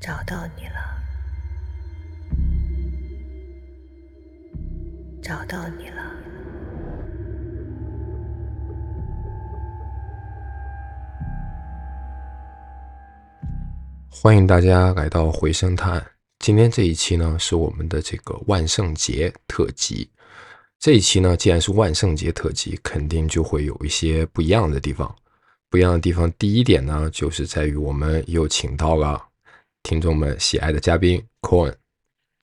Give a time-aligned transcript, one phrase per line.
[0.00, 0.80] 找到你了，
[5.22, 6.02] 找到你了。
[14.08, 16.02] 欢迎大家来到回声探。
[16.38, 20.08] 今天这一期呢，是我们的这个万圣节特辑。
[20.78, 25.14] 这一期呢，既然是万圣节特辑，肯定就会有一些不一样的地方。
[25.68, 29.22] 不一样的地方，第一点呢，就是在于我们又请到了
[29.82, 31.74] 听众们喜爱的嘉宾 Corn。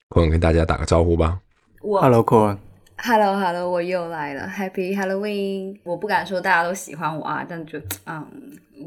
[0.08, 1.40] Corn 跟大家打个招呼吧。
[1.82, 2.58] 我 Hello, Corn。
[3.00, 5.78] Hello Hello，我又来了，Happy Halloween！
[5.84, 8.26] 我不敢说大家都喜欢我啊，但就嗯，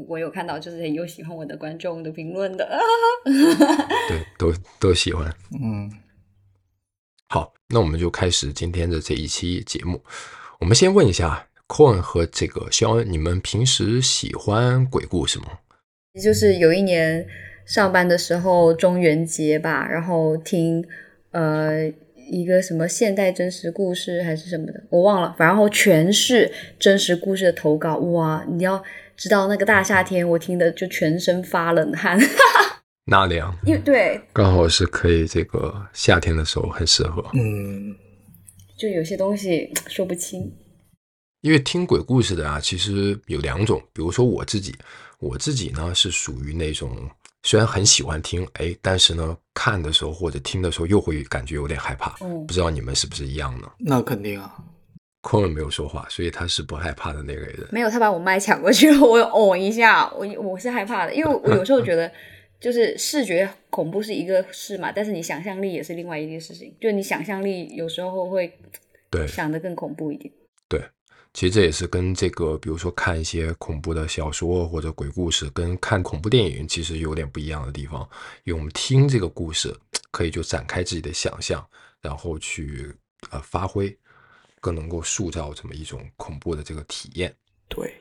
[0.06, 2.78] 我有看到就是有喜欢我的观众的评论的。
[3.24, 5.34] 对，都都喜欢。
[5.58, 5.90] 嗯，
[7.30, 10.04] 好，那我们就开始今天的这一期节目。
[10.60, 15.46] 我们先问一下 Corn 和这个肖恩，你们平时喜欢鬼故事吗？
[16.22, 17.26] 就是有一年
[17.66, 20.84] 上班的时候，中元节吧，然后听
[21.30, 21.90] 呃
[22.30, 28.44] 一个什么现代真实故事还是什么的，我忘了，然后全是真实故事的投稿，哇！
[28.48, 28.82] 你要
[29.16, 32.18] 知道那个大夏天，我听的就全身发冷汗，
[33.06, 37.24] 纳凉，因为对，刚好是可以这个夏天的时候很适合。
[37.34, 37.94] 嗯，
[38.78, 40.52] 就有些东西说不清。
[41.42, 44.72] 因为听鬼故事的啊，其实有两种，比如说我自己，
[45.18, 46.96] 我自己呢是属于那种
[47.42, 52.16] 虽然很喜欢听，哎，但是呢看的时候或者听的时候又会感觉有点害怕。
[52.20, 53.70] 嗯不知道你们是不是一样呢？
[53.78, 54.54] 那肯定啊。
[55.22, 57.66] 坤文没有说话，所以他是不害怕的那个人。
[57.70, 62.10] 没有，他把我麦抢过去了， 我有哦一下，我我是害怕的，因为我有时候觉得，
[62.58, 68.52] 就是视觉恐怖是一个事嘛，但是你想象力也是另外一件事情，就你想象力有时候会
[69.10, 70.32] 对想的更恐怖一点。
[71.32, 78.00] 对，其实这也是跟这个，比如说看一些恐怖的小说或者鬼故事，跟看恐怖电影其实有点不一样的地方。
[78.44, 79.74] 因为我们听这个故事，
[80.10, 81.66] 可以就展开自己的想象，
[82.00, 82.94] 然后去
[83.30, 83.96] 呃发挥，
[84.60, 87.34] 更能够塑造这么一种恐怖的这个体验。
[87.68, 87.94] 对，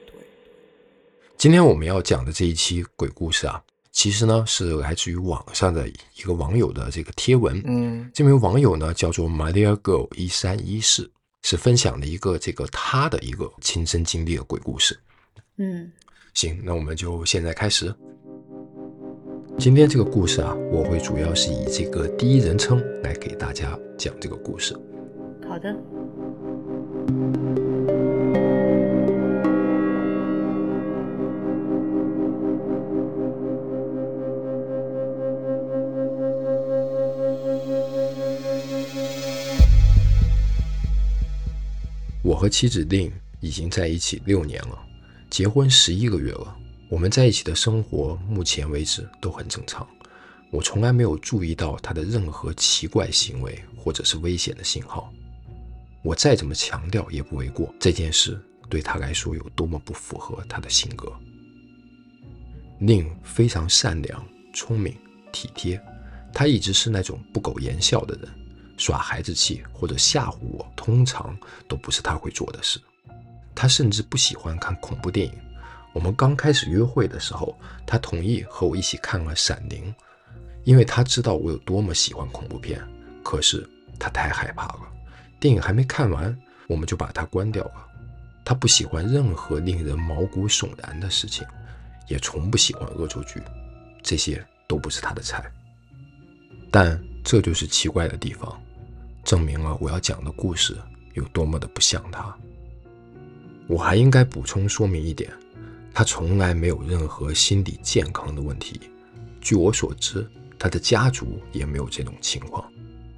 [1.38, 7.62] 今天我们要讲的这一期鬼故事啊，其实呢是来自于网上的一个网友的这个贴文。
[7.66, 11.10] 嗯这名网友呢叫做 Maria Girl 一三一四，
[11.44, 14.98] 是分享了一个这个他的一个亲身经历的鬼故事。
[15.58, 15.92] 嗯，
[16.34, 17.94] 行，那我们就现在开始。
[19.58, 24.76] 今天这个故事啊，我会主要是以这个第一人称来给大家讲这个故事。
[25.48, 25.76] 好的。
[42.42, 44.76] 和妻子令已经在一起六年了，
[45.30, 46.58] 结婚十一个月了。
[46.90, 49.88] 我们在一起的生活，目前为止都很正常。
[50.50, 55.14] 我从来没有注意到他的任何奇怪行为或者是危险的信号。
[56.02, 61.14] 我再怎么强调也不为过，这件事对他来说有多么不符合他的性格。
[62.80, 64.98] 令非常善良、聪明、
[65.32, 65.80] 体贴，
[66.34, 68.28] 他一直是那种不苟言笑的人。
[68.82, 71.38] 耍孩子气或者吓唬我，通常
[71.68, 72.82] 都不是他会做的事。
[73.54, 75.34] 他甚至不喜欢看恐怖电影。
[75.94, 77.56] 我们刚开始约会的时候，
[77.86, 79.94] 他同意和我一起看了《闪灵》，
[80.64, 82.82] 因为他知道我有多么喜欢恐怖片。
[83.24, 84.92] 可是他太害怕了，
[85.40, 86.36] 电影还没看完，
[86.68, 87.86] 我们就把它关掉了。
[88.44, 91.46] 他不喜欢任何令人毛骨悚然的事情，
[92.08, 93.40] 也从不喜欢恶作剧，
[94.02, 95.46] 这些都不是他的菜。
[96.72, 98.60] 但这就是奇怪的地方。
[99.24, 100.78] 证明了我要讲的故事
[101.14, 102.36] 有多么的不像他。
[103.68, 105.32] 我还应该补充说明一点，
[105.94, 108.80] 他从来没有任何心理健康的问题。
[109.40, 112.70] 据我所知，他的家族也没有这种情况。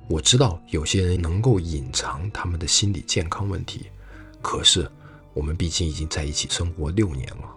[0.08, 3.88] 我知道有些人能够隐藏他们的心理健康问题，
[4.42, 4.88] 可是
[5.34, 7.56] 我们毕竟已经在一起生活六年了。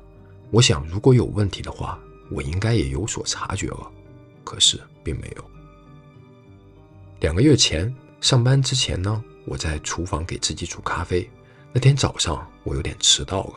[0.51, 1.99] 我想，如果有问题的话，
[2.31, 3.91] 我应该也有所察觉了，
[4.43, 5.45] 可是并没有。
[7.21, 7.95] 两个月前。
[8.27, 11.31] 上班之前呢，我在厨房给自己煮咖啡。
[11.73, 13.55] 那天早上我有点迟到了。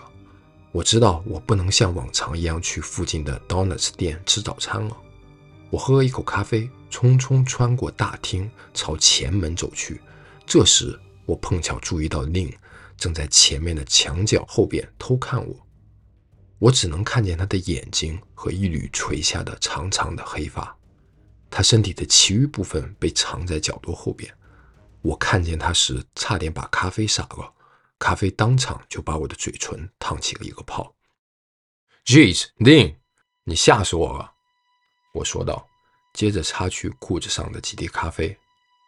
[0.72, 4.96] 我知道我不能像往常一样去附近的 Donuts 店吃早餐了。
[5.72, 10.00] 我喝了一口咖啡，匆匆穿过大厅，朝前门走去。
[10.46, 12.54] 这时，我碰巧注意到令
[12.96, 15.68] 正在前面的墙角后边偷看我。
[16.60, 20.78] 我只能看见他的眼睛和一缕垂下的长长的黑发。
[21.50, 24.32] 他身体的其余部分被藏在角落后边。
[25.02, 27.54] 我看见他时，差点把咖啡洒了，
[27.98, 30.94] 咖啡当场就把我的嘴唇烫起了一个泡。
[32.06, 32.96] Jeez，Lin，
[33.44, 34.34] 你吓死我了！
[35.14, 35.66] 我说道。
[36.12, 38.36] 接着擦去裤子上的几滴咖啡。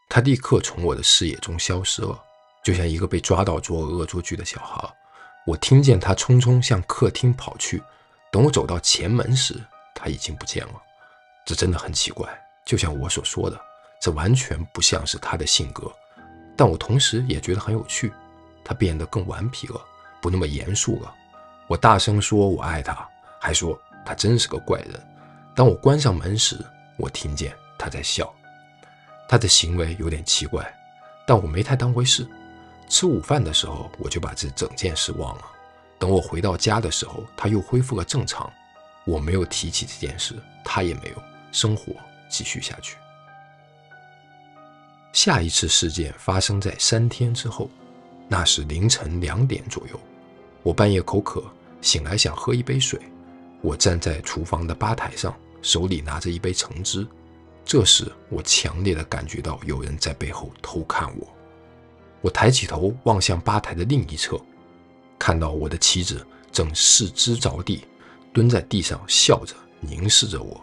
[0.10, 2.20] 他立刻从我的视野中消失了，
[2.64, 4.92] 就像一个被抓到做恶作剧的小孩。
[5.46, 7.82] 我听见他匆匆向客厅跑去，
[8.32, 9.54] 等我走到前门时，
[9.94, 10.82] 他已经不见了。
[11.46, 12.28] 这真的很奇怪，
[12.66, 13.62] 就像我所说的，
[14.02, 15.94] 这完全不像是他的性格。
[16.62, 18.14] 但我同时也觉得很有趣，
[18.64, 19.82] 他变得更顽皮了，
[20.22, 21.12] 不那么严肃了。
[21.66, 22.96] 我大声说我爱他，
[23.40, 23.76] 还说
[24.06, 25.04] 他真是个怪人。
[25.56, 26.64] 当我关上门时，
[26.98, 28.32] 我听见他在笑。
[29.28, 30.72] 他的行为有点奇怪，
[31.26, 32.28] 但我没太当回事。
[32.88, 35.44] 吃午饭的时候，我就把这整件事忘了。
[35.98, 38.48] 等我回到家的时候，他又恢复了正常。
[39.04, 41.16] 我没有提起这件事，他也没有。
[41.52, 41.92] 生活
[42.30, 42.98] 继续下去。
[45.14, 47.70] 下一次事件发生在三天之后，
[48.28, 50.00] 那是凌晨两点左右。
[50.64, 51.44] 我半夜口渴，
[51.82, 53.00] 醒来想喝一杯水。
[53.62, 57.06] 我站在厨房的吧台上，手里拿着一杯橙汁。
[57.66, 61.28] 这时，我强烈的感觉到有人在背后偷看我。
[62.22, 64.40] 我抬起头望向吧台的另一侧，
[65.20, 67.84] 看到我的妻子正四肢着地，
[68.34, 70.60] 蹲在地上笑着凝视着我。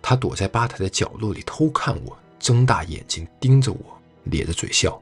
[0.00, 2.16] 她躲在吧台的角落里偷看我。
[2.44, 5.00] 睁大眼睛盯着我，咧着嘴笑。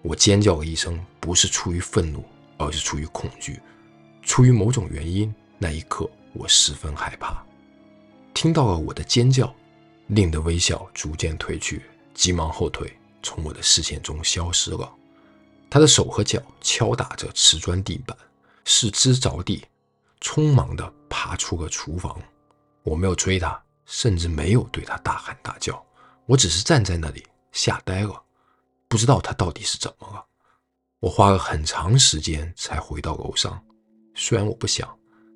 [0.00, 2.24] 我尖叫了一声，不是出于愤怒，
[2.56, 3.60] 而是出于恐惧。
[4.22, 7.44] 出于某种原因，那一刻我十分害怕。
[8.32, 9.54] 听到了我的尖叫，
[10.06, 11.82] 令的微笑逐渐褪去，
[12.14, 12.90] 急忙后退，
[13.22, 14.90] 从我的视线中消失了。
[15.68, 18.16] 他的手和脚敲打着瓷砖地板，
[18.64, 19.62] 四肢着地，
[20.22, 22.18] 匆忙地爬出了厨房。
[22.82, 25.84] 我没有追他，甚至没有对他大喊大叫。
[26.26, 28.22] 我只是站在那里吓呆了，
[28.88, 30.24] 不知道他到底是怎么了。
[31.00, 33.62] 我花了很长时间才回到楼上，
[34.14, 34.88] 虽然我不想，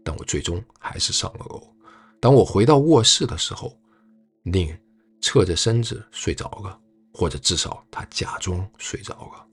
[0.05, 1.62] 但我最终还是上了楼。
[2.21, 3.77] 当我回到卧室的时候，
[4.43, 4.77] 宁
[5.21, 6.79] 侧着身子睡着了，
[7.12, 9.47] 或者至少他假装睡着了。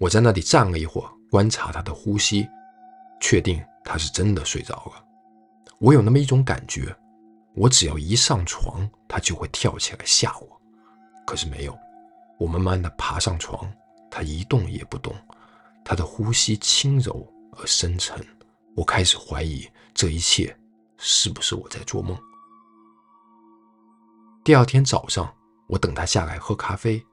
[0.00, 2.46] 我在那里站了一会儿，观察他的呼吸，
[3.20, 5.04] 确定他是真的睡着了。
[5.78, 6.94] 我有那么一种感觉，
[7.54, 10.55] 我只要一上床，他就会跳起来吓我。
[11.26, 11.76] 可是没有，
[12.38, 13.70] 我慢慢的爬上床，
[14.10, 15.14] 他一动也不动，
[15.84, 17.26] 他的呼吸轻柔
[17.58, 18.24] 而深沉。
[18.76, 20.56] 我开始怀疑这一切
[20.98, 22.16] 是不是我在做梦。
[24.44, 25.34] 第二天早上，
[25.66, 27.04] 我等他下来喝咖啡，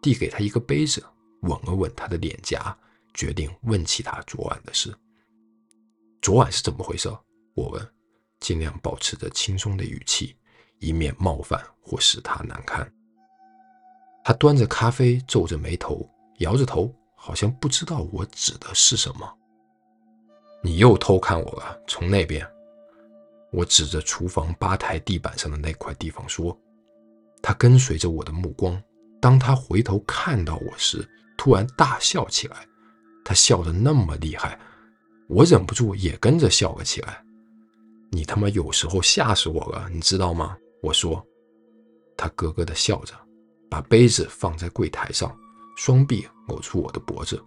[0.00, 1.04] 递给他一个杯子，
[1.40, 2.76] 吻了吻他的脸颊，
[3.14, 4.94] 决定问起他昨晚的事。
[6.22, 7.08] 昨晚是怎么回事？
[7.54, 7.90] 我问，
[8.38, 10.36] 尽量保持着轻松的语气，
[10.78, 12.88] 以免冒犯或使他难堪。
[14.26, 16.04] 他端着咖啡，皱着眉头，
[16.38, 19.38] 摇着头，好像不知道我指的是什么。
[20.64, 22.44] 你又偷看我了，从那边。
[23.52, 26.58] 我指着厨房吧台地板上的那块地方说。
[27.40, 28.82] 他跟随着我的目光，
[29.20, 31.08] 当他回头看到我时，
[31.38, 32.66] 突然大笑起来。
[33.24, 34.58] 他笑得那么厉害，
[35.28, 37.22] 我忍不住也跟着笑了起来。
[38.10, 40.58] 你他妈有时候吓死我了，你知道吗？
[40.82, 41.24] 我说。
[42.16, 43.14] 他咯咯的笑着。
[43.70, 45.34] 把杯子放在柜台上，
[45.76, 47.42] 双臂搂住我的脖子。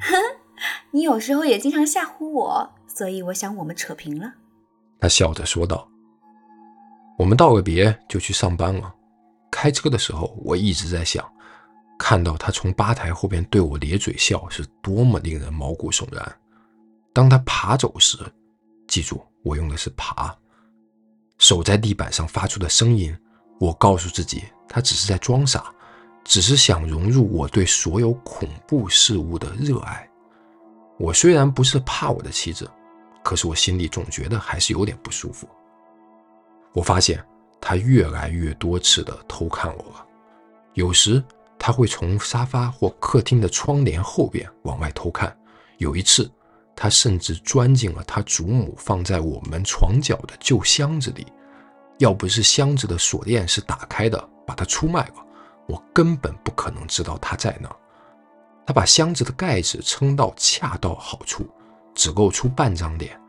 [0.00, 0.14] 哼，
[0.90, 4.34] 你有时候也经常吓唬我，所以我想我们扯平了。
[5.00, 5.88] 他笑着说道。
[7.18, 8.94] 我们道个别就去上班了。
[9.50, 11.26] 开车的时候，我一直在想，
[11.98, 16.36] 看到他从吧台后边对我咧嘴笑，是多么令人毛骨悚然。
[17.14, 18.18] 当他爬走时，
[18.86, 20.36] 记住，我用的是爬，
[21.38, 23.16] 手在地板上发出的声音。
[23.58, 24.44] 我告诉自己。
[24.68, 25.72] 他只是在装傻，
[26.24, 30.08] 只是想融入我对所有恐怖事物的热爱。
[30.98, 32.70] 我虽然不是怕我的妻子，
[33.22, 35.48] 可是我心里总觉得还是有点不舒服。
[36.72, 37.24] 我发现
[37.60, 40.06] 他越来越多次的偷看我了，
[40.74, 41.22] 有时
[41.58, 45.36] 他会从沙发或客厅的窗帘后边往外偷看。
[45.78, 46.30] 有一次，
[46.74, 51.26] 他甚至钻进了他祖母放在我们床角的旧箱子里，
[51.98, 54.28] 要不是箱子的锁链是打开的。
[54.46, 55.14] 把它出卖了，
[55.66, 57.68] 我根本不可能知道他在哪。
[58.66, 61.46] 他把箱子的盖子撑到恰到好处，
[61.94, 63.20] 只露出半张脸。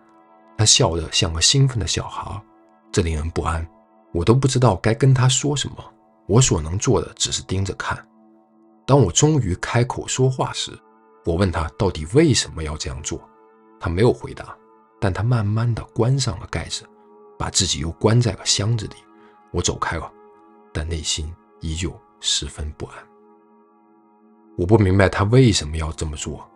[0.57, 2.41] 他笑得像个兴奋的小孩，
[2.91, 3.67] 这令人不安。
[4.13, 5.75] 我都不知道该跟他说什么。
[6.27, 7.97] 我所能做的只是盯着看。
[8.85, 10.77] 当我终于开口说话时，
[11.23, 13.21] 我问他到底为什么要这样做。
[13.79, 14.57] 他没有回答，
[14.99, 16.83] 但他慢慢地关上了盖子，
[17.37, 18.95] 把自己又关在了箱子里。
[19.51, 20.11] 我走开了。
[20.77, 22.95] 但内心依旧十分不安。
[24.55, 26.47] 我不明白他为什么要这么做，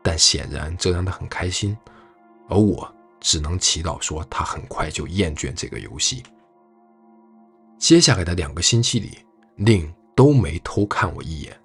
[0.00, 1.76] 但显然这让他很开心，
[2.48, 2.88] 而我
[3.18, 6.22] 只能祈祷说他很快就厌倦这个游戏。
[7.78, 9.18] 接下来的两个星期里，
[9.56, 11.60] 令都没偷看我一眼。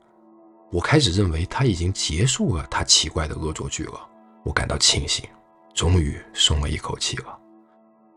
[0.71, 4.09] 我开始认为他已经结束了他奇怪的恶作剧了。
[4.43, 5.29] 我感到庆幸，
[5.75, 7.39] 终于松了一口气了。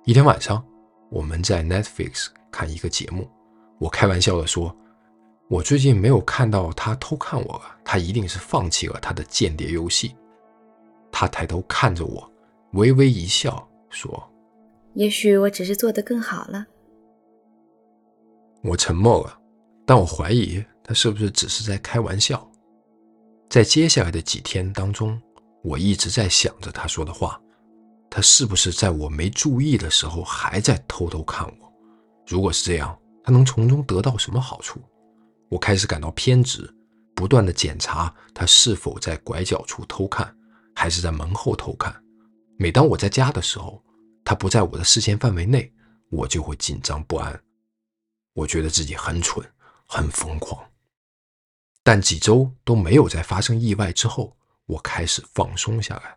[0.06, 0.64] 一天晚上，
[1.10, 3.30] 我们在 Netflix 看一个节目，
[3.82, 4.74] 我开玩笑的说
[5.50, 10.14] ：“我最近没有看到他偷看我了，他一定是放弃了他的间谍游戏。”
[11.10, 12.32] 他抬头看着我，
[12.74, 14.32] 微微一笑，说
[14.94, 16.64] ：“也许我只是做得更好了。”
[18.62, 19.36] 我沉默了，
[19.84, 22.48] 但我怀疑他是不是只是在开玩笑。
[23.50, 25.20] 在接下来的几天当中，
[25.64, 27.40] 我一直在想着他说的话，
[28.08, 31.72] 他是不是在我没注意的时候还在偷偷看我？
[32.28, 34.80] 如果是这样，他能从中得到什么好处？
[35.48, 36.68] 我开始感到偏执，
[37.14, 40.34] 不断的检查他是否在拐角处偷看，
[40.74, 41.94] 还是在门后偷看。
[42.58, 43.82] 每当我在家的时候，
[44.24, 45.72] 他不在我的视线范围内，
[46.10, 47.42] 我就会紧张不安。
[48.34, 49.46] 我觉得自己很蠢，
[49.86, 50.64] 很疯狂，
[51.82, 54.36] 但几周都没有再发生意外之后，
[54.66, 56.16] 我开始放松下来。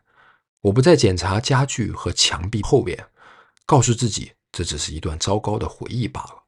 [0.62, 3.06] 我不再检查家具和墙壁后面，
[3.66, 6.45] 告诉自己这只是一段糟糕的回忆罢了。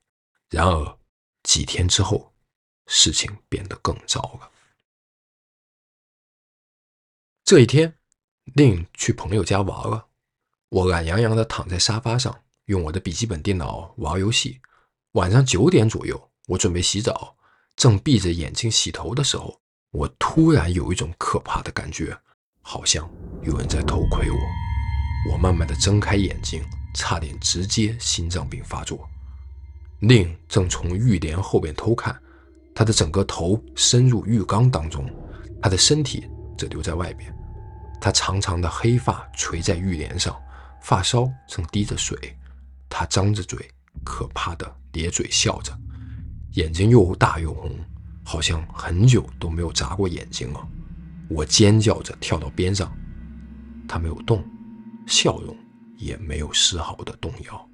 [0.49, 0.97] 然而
[1.43, 2.33] 几天之后，
[2.85, 4.51] 事情变得更糟了。
[7.43, 7.97] 这一天，
[8.55, 10.07] 令去朋友家玩了，
[10.69, 14.61] 我懒洋洋地躺在沙发上，用我的笔记本电脑玩游戏。
[15.13, 17.35] 晚上九点左右，我准备洗澡，
[17.75, 19.59] 正闭着眼睛洗头的时候，
[19.91, 22.17] 我突然有一种可怕的感觉，
[22.61, 23.09] 好像
[23.41, 24.37] 有人在偷窥我。
[25.31, 26.63] 我慢慢的睁开眼睛，
[26.93, 29.09] 差点直接心脏病发作。
[29.99, 32.17] 令正从浴帘后边偷看，
[32.73, 35.09] 他的整个头伸入浴缸当中，
[35.61, 36.27] 他的身体
[36.57, 37.33] 则留在外边。
[37.99, 40.35] 他长长的黑发垂在浴帘上，
[40.81, 42.17] 发梢正滴着水。
[42.89, 43.59] 他张着嘴。
[44.05, 45.75] 可怕的咧嘴笑着，
[46.53, 47.75] 眼睛又大又红，
[48.23, 50.67] 好像很久都没有眨过眼睛了。
[51.27, 52.95] 我尖叫着跳到边上，
[53.87, 54.45] 他没有动，
[55.07, 55.57] 笑容
[55.97, 57.66] 也没有丝毫的动摇。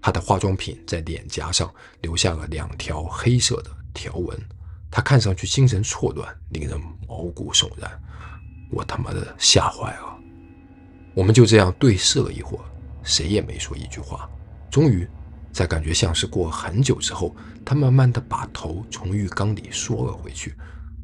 [0.00, 4.38] 他的化妆品在脸颊上留下了两条黑色的条纹，
[4.90, 7.90] 他看上去精神错乱，令人毛骨悚然。
[8.70, 10.18] 我他妈的吓坏了。
[11.14, 12.64] 我们就这样对视了一会儿，
[13.02, 14.28] 谁也没说一句话。
[14.70, 15.08] 终于。
[15.50, 20.54] 在感觉像是过很久之后，他慢慢的把头从浴缸里缩了回去。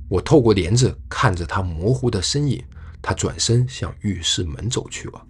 [0.09, 2.63] 我透过帘子看着他模糊的身影，
[3.03, 5.27] 他转身向浴室门走去了。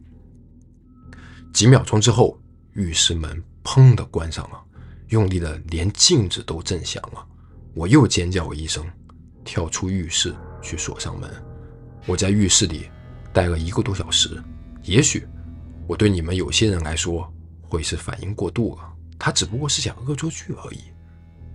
[1.55, 2.39] 几秒钟之后，
[2.73, 4.63] 浴室门砰的关上了，
[5.09, 7.27] 用力的连镜子都震响了。
[7.75, 8.87] 我又尖叫一声，
[9.45, 11.29] 跳出浴室去锁上门。
[12.07, 12.91] 我在浴室里
[13.33, 14.41] 待了一个多小时，
[14.83, 15.27] 也许
[15.89, 18.93] 我对你们有些人来说会是反应过度了。
[19.19, 20.83] 他只不过是想恶作剧而已，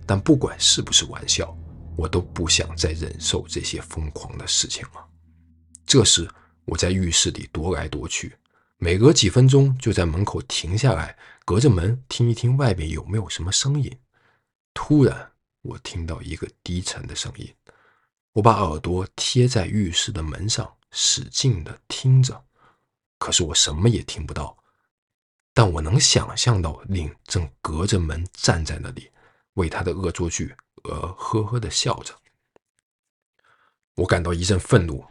[0.04, 1.56] 但不管是不是玩笑，
[1.96, 5.06] 我都不想再忍受这些疯狂的事情了。
[5.86, 6.28] 这时，
[6.64, 8.34] 我在浴室里踱来踱去，
[8.82, 13.94] 每隔几分钟就在门口停下来，隔着门听一听外面有没有什么声音。
[14.72, 17.54] 突然，我听到一个低沉的声音，
[18.32, 22.42] 我把耳朵贴在浴室的门上，使劲的听着，
[23.18, 24.56] 可是我什么也听不到。
[25.52, 29.10] 但我能想象到，令正隔着门站在那里，
[29.54, 32.14] 为他的恶作剧而呵呵的笑着。
[33.96, 35.04] 我感到一阵愤怒。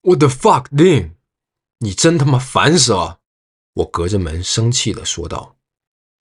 [0.00, 1.14] What the fuck，令，
[1.84, 3.20] 你真他妈烦死了！
[3.74, 5.56] 我隔着门生气的说道。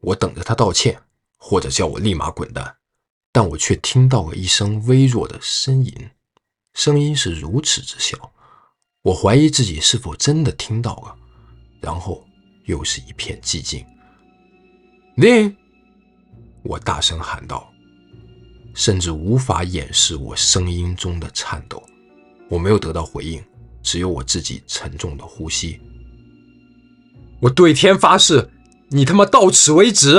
[0.02, 1.02] 我等着他道歉，
[1.38, 2.76] 或者叫我立马滚蛋，
[3.32, 6.10] 但我却听到了一声微弱的呻吟，
[6.74, 8.34] 声音是如此之小，
[9.04, 11.16] 我怀疑自己是否真的听到了，
[11.82, 12.28] 然后。
[12.66, 13.86] 又是一片寂静。
[15.18, 15.54] 令，
[16.64, 17.70] 我大声喊道，
[18.74, 21.84] 甚至无法掩饰我声音中的颤抖。
[22.50, 23.44] 我没有得到回应，
[23.84, 25.80] 只有我自己沉重的呼吸。
[27.40, 28.50] 我对天发誓，
[28.90, 30.18] 你他妈到此为止！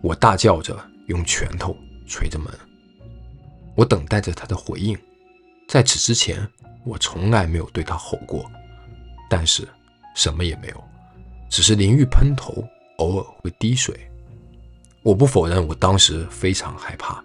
[0.00, 1.76] 我大叫着，用拳头
[2.06, 2.48] 捶着门。
[3.74, 4.96] 我等待着他的回应。
[5.68, 6.48] 在此之前，
[6.84, 8.48] 我从来没有对他吼过，
[9.28, 9.68] 但是
[10.14, 10.84] 什么也没有。
[11.50, 12.64] 只是淋浴喷头
[12.98, 14.08] 偶尔会滴水，
[15.02, 17.22] 我不否认，我当时非常害怕，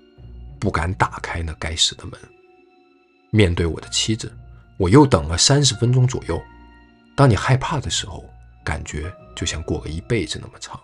[0.59, 2.13] 不敢打开那该死的门。
[3.29, 4.31] 面对我的妻子，
[4.81, 6.41] 我又等了三十分钟左右。
[7.15, 8.27] 当你害怕的时候，
[8.63, 10.79] 感觉就像过了一辈子那么长。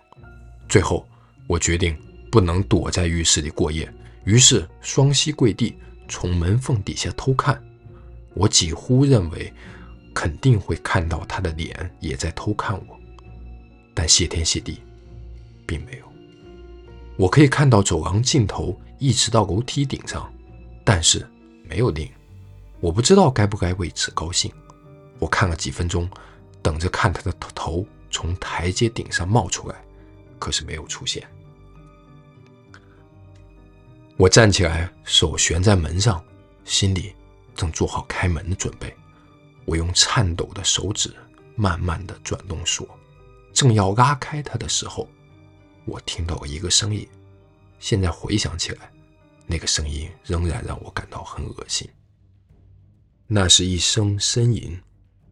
[0.69, 1.07] 最后，
[1.47, 1.97] 我决定
[2.31, 3.91] 不能躲在浴室里过夜，
[4.23, 5.75] 于是双膝跪地，
[6.07, 7.59] 从门缝底下偷看。
[8.35, 9.51] 我几乎认为，
[10.13, 12.99] 肯定会看到他的脸也在偷看我。
[13.95, 14.77] 但谢天谢地，
[15.65, 16.05] 并没有。
[17.17, 20.31] 我可以看到走廊尽头一直到楼梯顶上，
[20.83, 21.27] 但是
[21.67, 22.07] 没有令。
[22.87, 24.49] 我不知道该不该为此高兴。
[25.19, 26.09] 我看了几分钟，
[26.61, 29.75] 等着看他的头从台阶顶上冒出来，
[30.39, 31.27] 可是没有出现。
[34.15, 36.23] 我站起来，手悬在门上，
[36.63, 37.13] 心里
[37.53, 38.95] 正做好开门的准备。
[39.65, 41.13] 我用颤抖的手指
[41.57, 42.87] 慢慢的转动锁，
[43.51, 45.09] 正要拉开它的时候，
[45.83, 47.05] 我听到了一个声音。
[47.79, 48.89] 现在回想起来，
[49.45, 51.85] 那个声音仍然让我感到很恶心。
[53.27, 54.79] 那是一声呻吟，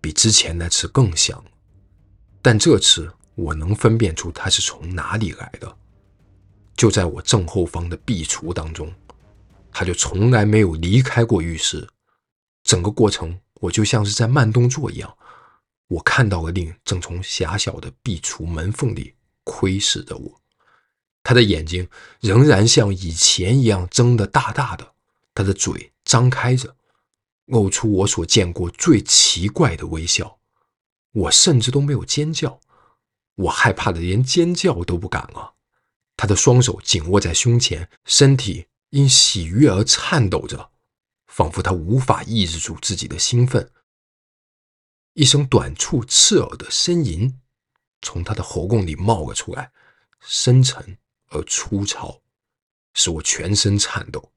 [0.02, 1.44] 比之前那次更响，
[2.42, 5.78] 但这次我能分辨出它是从哪里来的。
[6.76, 8.94] 就在我正后方的壁橱当中，
[9.72, 11.88] 他就从来没有离开过浴室。
[12.64, 15.18] 整个过程，我就像是在慢动作一样。
[15.88, 19.14] 我看到了令正从狭小的壁橱门缝里
[19.46, 20.42] 窥视着我，
[21.24, 21.88] 他的眼睛
[22.20, 24.94] 仍然像以前一样睁得大大的，
[25.34, 26.75] 他的嘴张开着，
[27.46, 30.40] 露出我所见过最奇怪的微笑。
[31.12, 32.60] 我甚至都没有尖叫，
[33.36, 35.56] 我害怕的连尖叫都不敢了。
[36.18, 40.72] 他的双手紧握在胸前，身体因喜悦而颤抖着，
[41.28, 43.72] 仿佛他无法抑制住自己的兴奋。
[45.14, 47.40] 一声短促刺耳的呻吟
[48.02, 49.72] 从他的喉咙里冒了出来，
[50.20, 50.98] 深沉
[51.30, 52.22] 而粗糙，
[52.94, 54.32] 使我全身颤抖。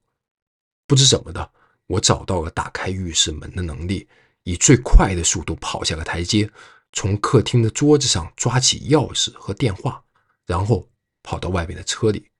[0.86, 1.52] 不知怎么的，
[1.88, 4.06] 我找到了打开浴室门的能力，
[4.44, 6.48] 以最快的速度跑下了台阶，
[6.92, 10.04] 从客厅的桌子上抓起钥匙和电话，
[10.46, 10.88] 然后。
[11.20, 12.30] 跑到外面的车里，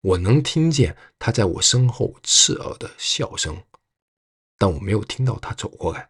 [0.00, 3.64] 我能听见他在我身后刺耳的笑声，
[4.56, 6.08] 但我没有听到他走过来。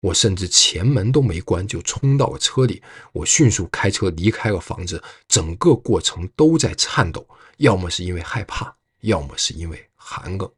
[0.00, 2.82] 我甚至前门都没关就冲到了车里。
[3.12, 10.50] 我迅速开车离开了房子，整个过程都在颤抖，要么是因为害怕，要么是因为寒冷，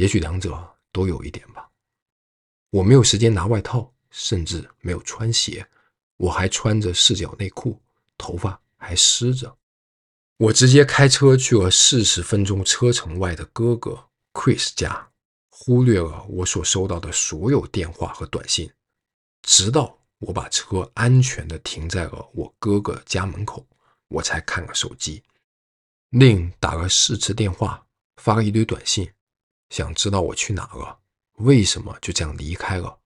[0.00, 0.58] 也许两者
[0.92, 1.68] 都有一点吧。
[2.70, 5.68] 我没有时间拿外套，甚至没有穿鞋，
[6.16, 7.78] 我还穿着四角内裤，
[8.16, 9.54] 头发还湿着。
[10.38, 15.10] 我直接开车去了四十分钟车程外的哥哥 Chris 家，
[15.50, 18.72] 忽略了我所收到的所有电话和短信，
[19.42, 23.66] 直到我把车安全地停在了我哥哥家门口，
[24.08, 25.22] 我才看了手机。
[26.08, 27.86] 令打了四次电话，
[28.16, 29.06] 发了一堆短信，
[29.70, 31.00] 想知道我去哪了，
[31.38, 32.98] 为什么就这样离开了。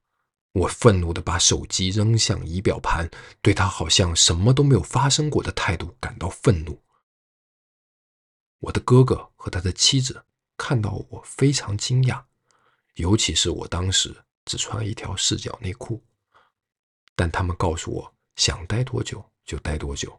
[0.52, 3.10] 我愤怒地把手机扔向仪表盘，
[3.42, 6.80] 对他好像什么都没有发生过的态度感到愤怒。
[8.60, 10.24] 我的哥哥和他的妻子
[10.56, 12.24] 看到我非常惊讶，
[12.94, 16.02] 尤其是我当时只穿一条四角内裤。
[17.16, 20.18] 但他们告诉我想待多久就待多久。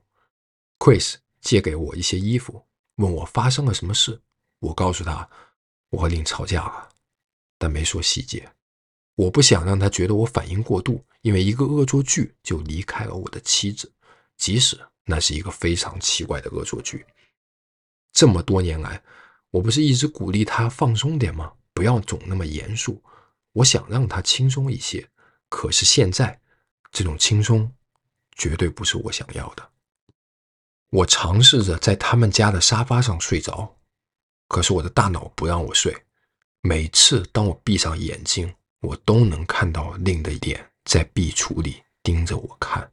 [0.77, 4.21] Chris 借给我一些衣服，问我发生了什么事。
[4.59, 5.29] 我告诉他
[5.95, 6.89] 我和林吵架了，
[7.57, 8.51] 但没说细节。
[9.15, 13.89] 我不想让他觉得我反应过度，因为一个恶作剧就离开了我的妻子，
[14.35, 17.05] 即使那是一个非常奇怪的恶作剧。
[18.11, 19.01] 这么多年来，
[19.51, 21.53] 我不是一直鼓励他放松点吗？
[21.73, 23.01] 不要总那么严肃。
[23.53, 25.09] 我想让他轻松一些，
[25.47, 26.41] 可是现在
[26.91, 27.71] 这种轻松
[28.33, 29.69] 绝对不是我想要的。
[30.89, 33.77] 我尝试着在他们家的沙发上睡着，
[34.47, 35.95] 可是我的大脑不让我睡。
[36.61, 42.91] 每次当我闭上眼睛，我都能看到另的脸在壁橱里盯着我看。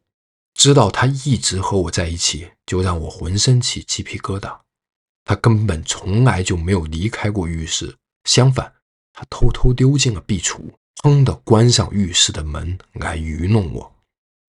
[0.55, 4.61] 知道他一直和我在一起，就让我浑身起鸡皮疙瘩。
[5.25, 8.75] 他根本从来就没有离开过浴室，相反，
[9.12, 10.61] 他偷偷溜进了壁橱，
[11.03, 13.95] 砰的关上浴室的门来愚弄我。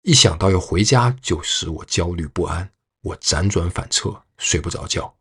[0.02, 2.72] 一想到要回家，就使我焦虑不安，
[3.04, 5.16] 我辗转反侧，睡不着觉。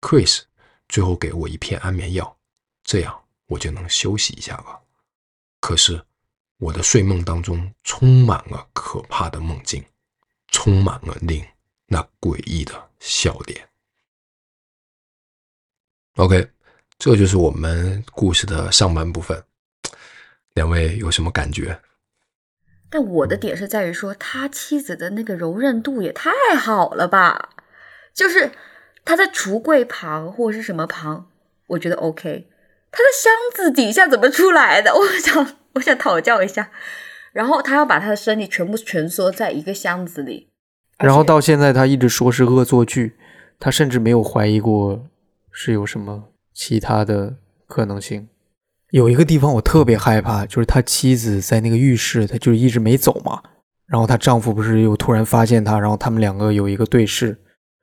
[0.00, 0.42] Chris
[0.88, 2.36] 最后给我一片安眠药，
[2.82, 4.80] 这样我就能休息一下了。
[5.60, 6.02] 可是，
[6.58, 9.84] 我的睡梦当中充满了可怕的梦境，
[10.48, 11.44] 充满了令
[11.86, 13.68] 那诡异的笑脸。
[16.16, 16.50] OK，
[16.98, 19.44] 这就是我们故事的上半部分。
[20.54, 21.80] 两位有什么感觉？
[22.90, 27.50] 但我的点是在于说，他妻子的那个柔韧度也太好了吧？
[28.14, 28.50] 就是
[29.08, 31.28] 他在橱柜旁或者是什么旁，
[31.68, 32.46] 我觉得 OK。
[32.92, 34.92] 他的箱子底下怎么出来的？
[34.94, 36.70] 我想，我想讨教一下。
[37.32, 40.50] 然后他要把他的身体全部蜷缩在一个箱子里。
[40.98, 43.16] 然后到现在，他一直说是恶作剧，
[43.58, 45.06] 他甚至没有怀疑过。
[45.50, 48.28] 是有什么其他的可能性？
[48.90, 53.42] 有一个地方我特别害怕，就是他妻子在那个浴室，他就一直没走嘛。
[53.86, 57.38] 然后她丈夫不是又突然发现她，然后他们两个有一个对视。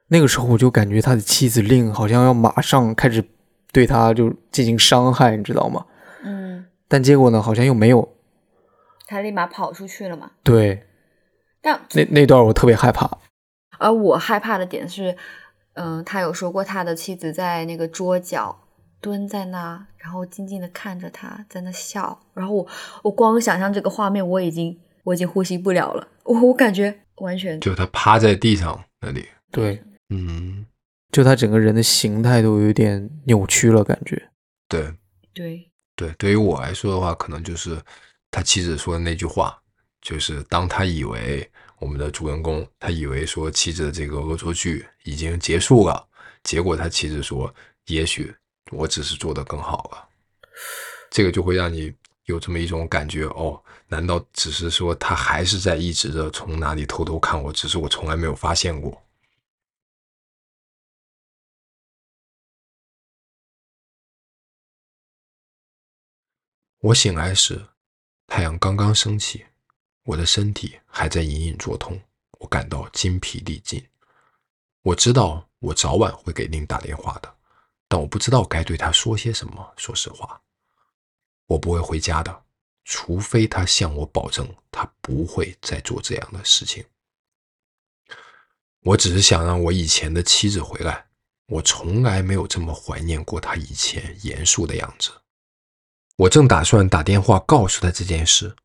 [0.08, 3.24] 那个时候我就感觉他的妻子令好像要马上开始
[3.72, 5.86] 对他就进行伤害，你知道吗？
[6.24, 8.16] 嗯，但结果呢，好像又没有。
[9.08, 10.32] 他立马跑出去了嘛。
[10.44, 10.86] 对，
[11.62, 13.10] 但那那段我特别害怕。
[13.78, 15.16] 而我害怕的点是，
[15.74, 18.58] 嗯、他有说过他的妻子在那个桌角
[19.02, 22.68] 蹲在那，然后静静的看着他在那笑，然后我
[23.04, 30.66] 我光想象这个画面，我已经我已经呼吸不了了，我我感觉完全就他趴在地上那里，对，嗯，
[31.12, 34.30] 就他整个人的形态都有点扭曲了，感觉。
[34.68, 34.94] 对
[35.34, 37.82] 对，对，对于我来说的话，可能就是
[38.30, 39.60] 他妻子说的那句话，
[40.02, 46.08] 就是当他以为我们的主人公，他以为说妻子的这个恶作剧已经结束了，
[46.44, 47.54] 结果他妻子说，
[47.88, 48.34] 也许
[48.72, 50.08] 我只是做得更好了，
[51.10, 51.94] 这个就会让你
[52.26, 59.02] 有这么一种感觉，哦，难道只是说他还是在一直的从哪里偷偷看我，只是我从来没有发现过？
[66.86, 67.66] 我醒来时，
[68.28, 69.44] 太阳刚刚升起，
[70.04, 72.00] 我的身体还在隐隐作痛，
[72.38, 73.84] 我感到筋疲力尽。
[74.84, 77.38] 我知道我早晚会给令打电话的，
[77.88, 79.74] 但我不知道该对他说些什么。
[79.78, 80.40] 说实话，
[81.48, 82.44] 我不会回家的，
[82.84, 86.86] 除非他向我保证他不会再做这样的事情。
[88.82, 91.08] 我只是想让我以前的妻子回来，
[91.48, 95.10] 我从来没有这么怀念过她以前严肃的样子。
[96.18, 98.56] 我正打算打电话告诉他这件事，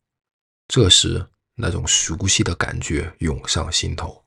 [0.68, 4.24] 这时那种熟悉的感觉涌上心头。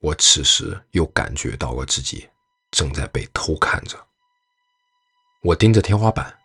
[0.00, 2.28] 我此时又感觉到了自己
[2.70, 3.98] 正在被偷看着。
[5.42, 6.36] 我盯着天花板，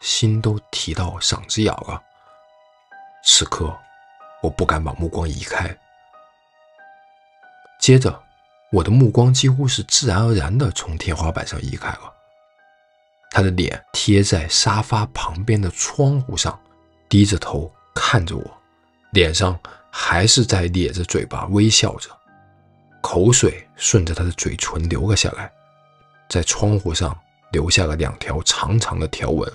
[0.00, 2.02] 心都提到嗓子眼了。
[3.24, 3.72] 此刻，
[4.42, 5.76] 我不敢把目光移开。
[7.80, 8.20] 接着，
[8.72, 12.15] 我的目光几乎是自然而然地从天花板上移开了。
[13.36, 16.58] 他的脸贴在沙发旁边的窗户上，
[17.06, 18.58] 低着头看着我，
[19.10, 22.08] 脸上还是在咧着嘴巴微笑着，
[23.02, 25.52] 口水顺着他的嘴唇流了下来，
[26.30, 27.14] 在窗户上
[27.52, 29.52] 留下了两条长长的条纹。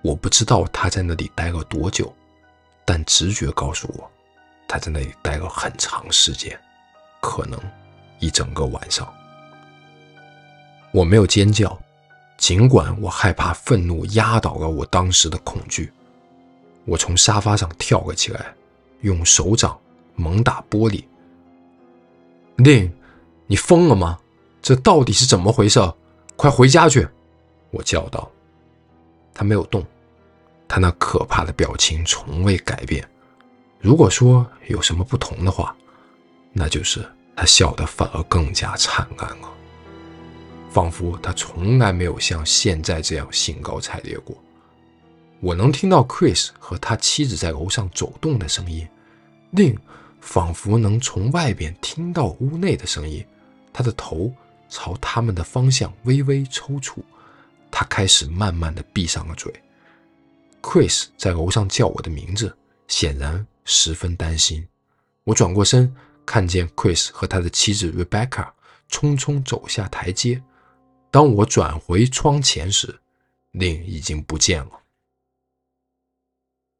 [0.00, 2.10] 我不知道他在那里待了多久，
[2.86, 4.10] 但直觉告诉我，
[4.66, 6.58] 他在那里待了很长时间，
[7.20, 7.60] 可能
[8.18, 9.06] 一整个晚上。
[10.90, 11.78] 我没有尖叫。
[12.40, 15.92] 尽管我害怕愤怒压倒了我当时的恐惧，
[16.86, 18.54] 我从沙发上跳了起来，
[19.02, 19.78] 用手掌
[20.16, 21.04] 猛打玻璃。
[22.56, 22.90] 令，
[23.46, 24.18] 你疯了吗？
[24.62, 25.78] 这到底是怎么回事？
[26.34, 27.06] 快回家去！
[27.70, 28.30] 我叫道。
[29.34, 29.84] 他没有动，
[30.66, 33.06] 他那可怕的表情从未改变。
[33.80, 35.76] 如果说有什么不同的话，
[36.54, 39.48] 那就是他笑得反而更加灿烂了。
[40.70, 44.36] 仿佛他从来没有像现在这样兴高采烈过。
[45.40, 48.86] 我能听到 Chris 和他妻子在楼上走动的声音，
[49.50, 49.76] 令
[50.20, 53.24] 仿佛能从外边听到屋内的声音。
[53.72, 54.32] 他的头
[54.68, 56.98] 朝他们的方向微微抽搐，
[57.70, 59.52] 他开始慢慢的闭上了嘴。
[60.62, 62.54] Chris 在楼上叫我的名字，
[62.86, 64.66] 显然十分担心。
[65.24, 65.92] 我转过身，
[66.26, 68.48] 看见 Chris 和他的妻子 Rebecca
[68.90, 70.40] 匆匆走下台阶。
[71.10, 73.00] 当我转回窗前时，
[73.50, 74.80] 令已经不见了。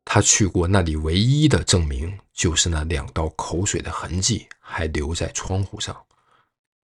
[0.04, 6.04] 他去过那里，唯一的证明就是那两道口水的痕迹还留在窗户上。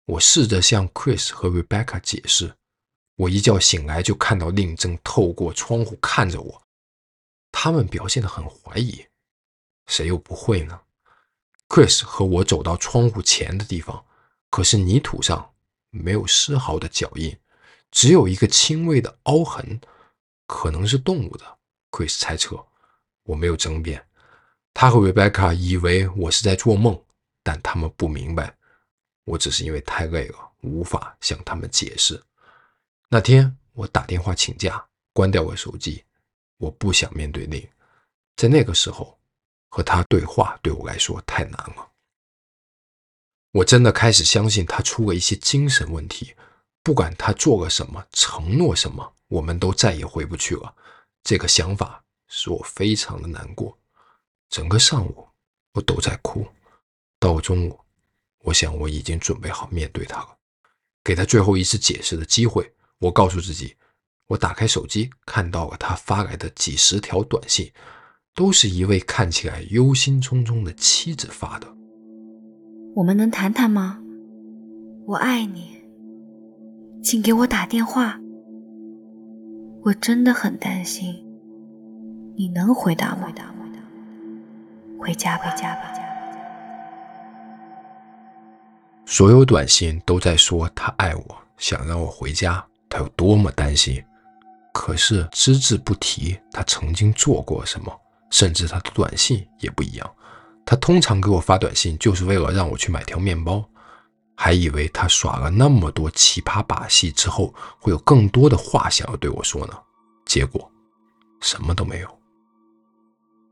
[0.05, 2.55] 我试着向 Chris 和 Rebecca 解释，
[3.15, 6.61] 我一觉醒来就看到令正透过窗户看着我。
[7.51, 9.05] 他们表现得很怀疑，
[9.87, 10.79] 谁又不会呢
[11.67, 14.05] ？Chris 和我走到窗户前的地方，
[14.49, 15.53] 可是泥土上。
[15.89, 17.37] 没有丝毫的脚印，
[17.91, 19.79] 只有一个轻微的凹痕，
[20.45, 21.57] 可能是动物的。
[21.91, 22.65] Chris 猜测，
[23.23, 24.05] 我没有争辩。
[24.73, 27.01] 他和 Rebecca 以为我是在做梦，
[27.41, 28.55] 但他们不明白，
[29.23, 32.21] 我只是因为太累了，无法向他们解释。
[33.09, 36.03] 那天我打电话请假，关掉了手机。
[36.57, 37.67] 我不想面对令，
[38.35, 39.17] 在那个时候
[39.69, 41.87] 和他对话对我来说太难了。
[43.51, 46.35] 我真的开始相信他出了一些精神问题，
[46.83, 50.75] 不管他做了什么，承诺什么，我们都再也回不去了。
[51.23, 53.77] 这个想法使我非常的难过。
[54.49, 55.27] 整个上午
[55.73, 56.47] 我都在哭。
[57.19, 57.79] 到中午，
[58.39, 60.37] 我想我已经准备好面对他了，
[61.03, 62.71] 给他最后一次解释的机会。
[62.99, 63.75] 我告诉自己，
[64.27, 67.71] 我打开手机，看到了他发来的几十条短信，
[68.35, 71.76] 都是一位看起来忧心忡忡的妻子发的。
[72.97, 73.99] 我们能谈谈吗？
[75.05, 75.83] 我爱你，
[77.03, 78.19] 请给我打电话。
[79.83, 81.23] 我真的很担心，
[82.35, 83.31] 你能回答吗？
[84.99, 85.83] 回家吧，回家吧。
[89.05, 94.03] 所有短信都在说他爱我，想让我回家，他有多么担心。
[94.73, 97.93] 可是只字不提他曾经做过什么，
[98.31, 100.11] 甚至他的短信也不一样。
[100.69, 103.63] 他通常给我发短信，就是为了让我去买条面包。
[104.35, 109.73] 还以为他耍了那么多奇葩把戏之后，会有更多的话想要对我说呢。
[110.25, 110.69] 结果，
[111.39, 112.19] 什么都没有。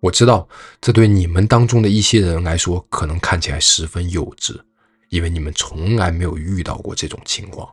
[0.02, 0.48] 我知道
[0.82, 4.60] 这对你们当中的一些人来说，可能看起来十分幼稚，
[5.08, 7.68] 因为你们从来没有遇到过这种情况。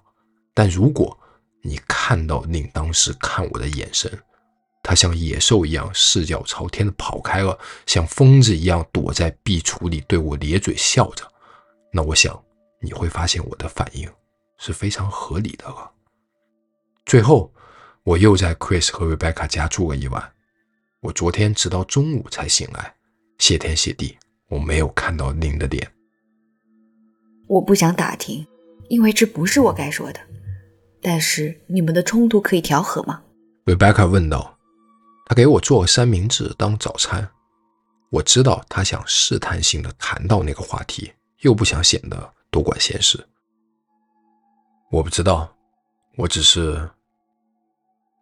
[0.54, 1.18] 但如果
[1.62, 4.08] 你看到令当时看我的眼神，
[4.82, 11.24] 他像野兽一样四脚朝天的跑开了，像疯子一样躲在壁橱里对我咧嘴笑着，
[11.92, 12.42] 那我想。
[12.84, 14.10] 你会发现我的反应
[14.58, 15.88] 是非常合理的了。
[17.06, 17.54] 最后，
[18.02, 20.32] 我又在 Chris 和 Rebecca 家住了一晚。
[20.98, 22.92] 我昨天直到中午才醒来。
[23.38, 24.18] 谢天谢地，
[24.48, 25.88] 我没有看到您的脸。
[27.46, 28.44] 我不想打听，
[28.88, 30.18] 因为这不是我该说的。
[31.00, 33.22] 但是你们的冲突可以调和吗
[33.64, 34.58] ？Rebecca 问道。
[35.26, 37.28] 他给我做三明治当早餐。
[38.10, 42.34] 我知道他想试探性的谈到那个话题，又不想显得。
[42.52, 43.18] 多管闲事，
[44.90, 45.50] 我不知道，
[46.18, 46.86] 我只是，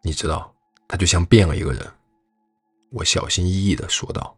[0.01, 0.55] 你知道，
[0.87, 1.85] 他就像变了一个人。
[2.91, 4.37] 我小心翼翼的说道：“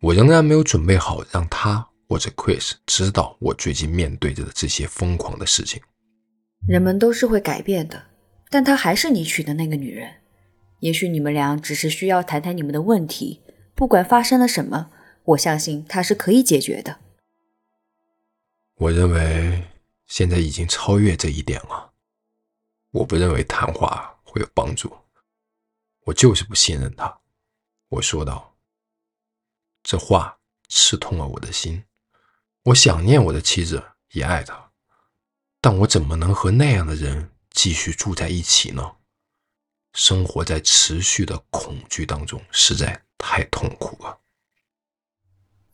[0.00, 5.82] 我仍然没有准备好让他或者 Chris 知道我最近面对着的这些疯狂的事情。”
[6.66, 8.02] 人们都是会改变的，
[8.48, 10.10] 但她还是你娶的那个女人。
[10.80, 13.42] 也许你们俩只是需要谈谈你们的问题，
[13.74, 14.90] 不管发生了什么，
[15.24, 17.00] 我相信他是可以解决的。
[18.74, 19.68] 我认为
[20.06, 21.92] 现在已经超越这一点了。
[22.90, 24.96] 我不认为谈话会有帮助，
[26.04, 27.20] 我就是不信任他。
[27.88, 28.54] 我说道。
[29.82, 31.84] 这话刺痛了我的心。
[32.64, 34.72] 我想念我的妻子，也爱她，
[35.60, 38.95] 但我怎么能和那样的人继续住在一起呢？
[39.96, 44.20] 生活在持续的恐惧当中，实在太痛苦了。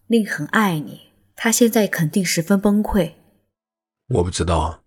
[0.07, 1.11] 令很爱你。
[1.35, 3.15] 他现在肯定十分崩溃。
[4.07, 4.85] 我不知道。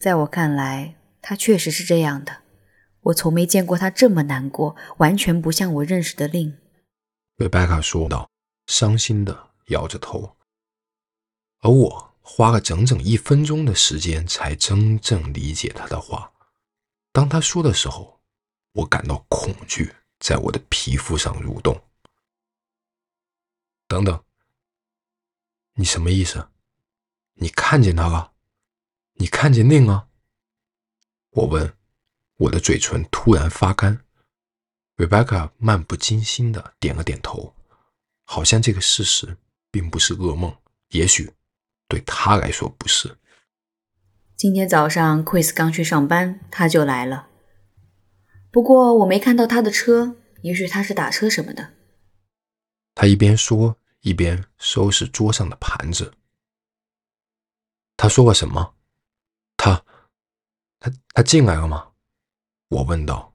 [0.00, 2.38] 在我看来，他确实是这样的。
[3.02, 6.58] 我从没见过他这么难过，完全不像我认识的令。
[7.36, 8.28] 瑞贝卡说道，
[8.66, 10.36] 伤心的摇着头。
[11.60, 16.32] 而我花了整整一分钟的时间，才真正理解他的话。
[17.12, 18.13] 当他说的时候，
[18.74, 21.82] 我感到恐惧在我的皮肤上蠕动。
[23.88, 24.24] 等等。
[25.76, 26.48] 你什么意思？
[27.34, 28.32] 你看见他了？
[29.14, 30.08] 你看见令了？
[31.30, 31.76] 我问，
[32.36, 34.04] 我的嘴唇突然发干。
[34.96, 37.56] Rebecca 漫不经心的点了点头，
[38.24, 39.36] 好像这个事实
[39.72, 40.56] 并不是噩梦，
[40.90, 41.32] 也许
[41.88, 43.18] 对他来说不是。
[44.36, 47.28] 今天早上 Chris 刚去上班，他就来了。
[48.54, 51.72] 不过我没看到他的车，也许他是打车什么的。
[52.94, 53.76] 他一边说。
[54.02, 56.12] 一边收拾桌上的盘子，
[57.96, 58.74] 他说过什么？
[59.56, 59.82] 他，
[60.78, 61.92] 他，他进来了吗？
[62.68, 63.34] 我问道。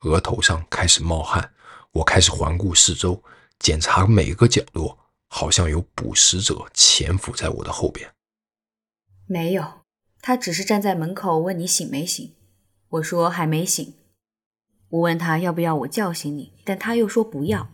[0.00, 1.52] 额头上开始冒汗，
[1.92, 3.22] 我开始环顾四周，
[3.58, 4.98] 检查每个角落，
[5.28, 8.10] 好像有捕食者潜伏在我的后边。
[9.26, 9.82] 没有，
[10.22, 12.34] 他只是站在门口问你醒没醒。
[12.88, 13.92] 我说还没醒。
[14.88, 17.68] 我问他要不要我叫醒你，但他又说不要。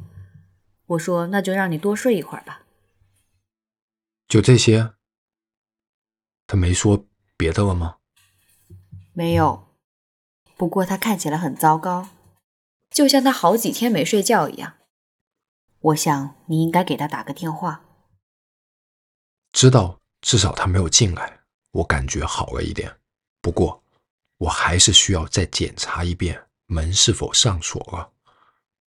[0.86, 2.62] 我说：“那就让你多睡一会儿吧。”
[4.28, 4.94] 就这些？
[6.46, 7.98] 他没说别的了吗？
[9.12, 9.68] 没有。
[10.56, 12.08] 不过他看起来很糟糕，
[12.90, 14.74] 就像他好几天没睡觉一样。
[15.80, 17.84] 我想你应该给他打个电话。
[19.52, 21.40] 知道，至少他没有进来，
[21.72, 22.94] 我感觉好了一点。
[23.40, 23.82] 不过，
[24.38, 28.10] 我还是需要再检查一遍门是否上锁了。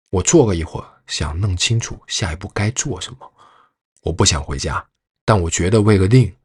[0.09, 0.91] 我坐了一会儿。
[1.07, 3.33] 想弄清楚下一步该做什么。
[4.01, 4.83] 我不想回家，
[5.23, 6.35] 但我觉得为了令，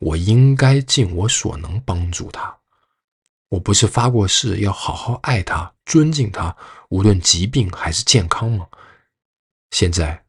[0.00, 2.54] 我应该尽我所能帮助他。
[3.48, 6.54] 我不是发过誓要好好爱他、尊敬他，
[6.90, 8.68] 无论疾病还是健康吗？
[9.70, 10.22] 现在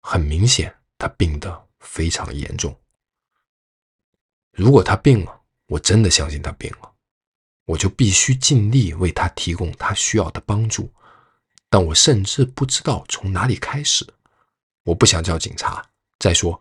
[0.00, 2.74] 很明显，他病得非常严重。
[4.52, 6.93] 如果他病了，我真的相信他病了，
[7.64, 10.92] 我就必须尽力为他提供他需要的帮助。
[11.68, 14.06] 但我甚至不知道从哪里开始。
[14.84, 15.84] 我不想叫警察。
[16.18, 16.60] 再说，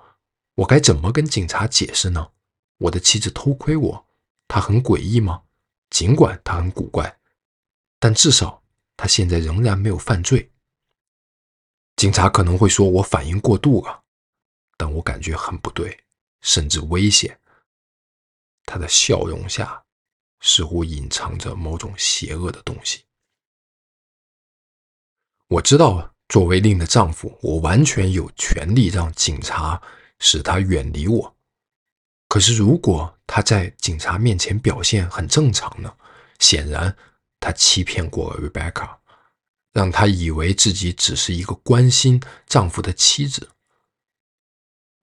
[0.55, 2.31] 我该怎么跟警察解释呢？
[2.79, 4.05] 我的妻子偷窥我，
[4.47, 5.43] 她很诡异吗？
[5.89, 7.19] 尽管她很古怪，
[7.99, 8.63] 但至少
[8.97, 10.49] 她现在仍然没有犯罪。
[11.95, 14.03] 警察可能会说我反应过度了，
[14.77, 15.97] 但我感觉很不对，
[16.41, 17.39] 甚至危险。
[18.65, 19.82] 他的笑容下
[20.43, 23.05] 似乎隐藏着某种邪恶的东西。
[25.47, 29.81] 我知道，作为令的丈夫，我完全有权利让警察
[30.19, 31.35] 使他远离我。
[32.27, 35.91] 可是，如果他在警察面前表现很正常呢？
[36.37, 36.95] 显然，
[37.39, 38.97] 他欺骗过 Rebecca。
[39.71, 43.49] 让她以为自己只是一个关心丈夫的妻子。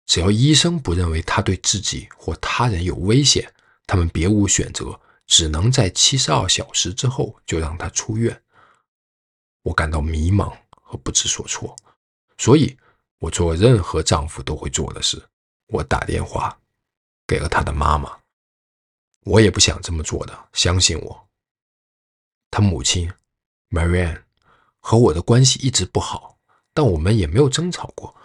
[0.07, 3.53] 只要医生不认为他对自己或他人有危险，
[3.85, 8.43] 他们别无选择，只能在七十二小时之后就让她出院。
[9.63, 11.77] 我感到迷茫和不知所措，
[12.37, 12.77] 所以
[13.21, 15.23] 我做任何丈夫都会做的事：
[15.69, 16.59] 我打电话
[17.29, 18.19] 给了他的妈妈。
[19.21, 21.29] 我也不想这么做的，相信我。
[22.51, 23.11] 他母亲
[23.71, 24.23] ，Marianne。
[24.83, 26.39] 和我的关系一直不好，
[26.73, 28.17] 但我们也没有争吵过。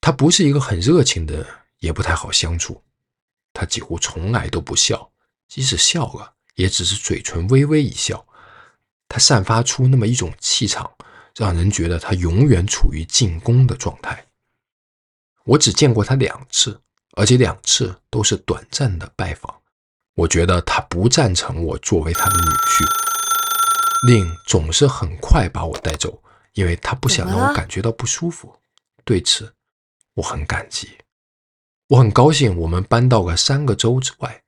[0.00, 1.46] 他不是一个很热情的人，
[1.80, 2.82] 也不太好相处。
[3.52, 5.10] 他几乎从来都不笑，
[5.48, 8.24] 即使笑了，也只是嘴唇微微一笑。
[9.08, 10.92] 他散发出那么一种气场，
[11.34, 14.26] 让人觉得他永远处于进攻的状态。
[15.44, 16.78] 我只见过他两次，
[17.12, 19.62] 而且两次都是短暂的拜访。
[20.14, 22.84] 我觉得他不赞成我作为他的女婿。
[24.06, 28.54] 令总是很快把我带走，因为他不想让我感觉到不舒服。
[29.04, 29.54] 对此，
[30.14, 30.98] 我很感激。
[31.88, 34.42] 我很高兴我们搬到了三个州之外，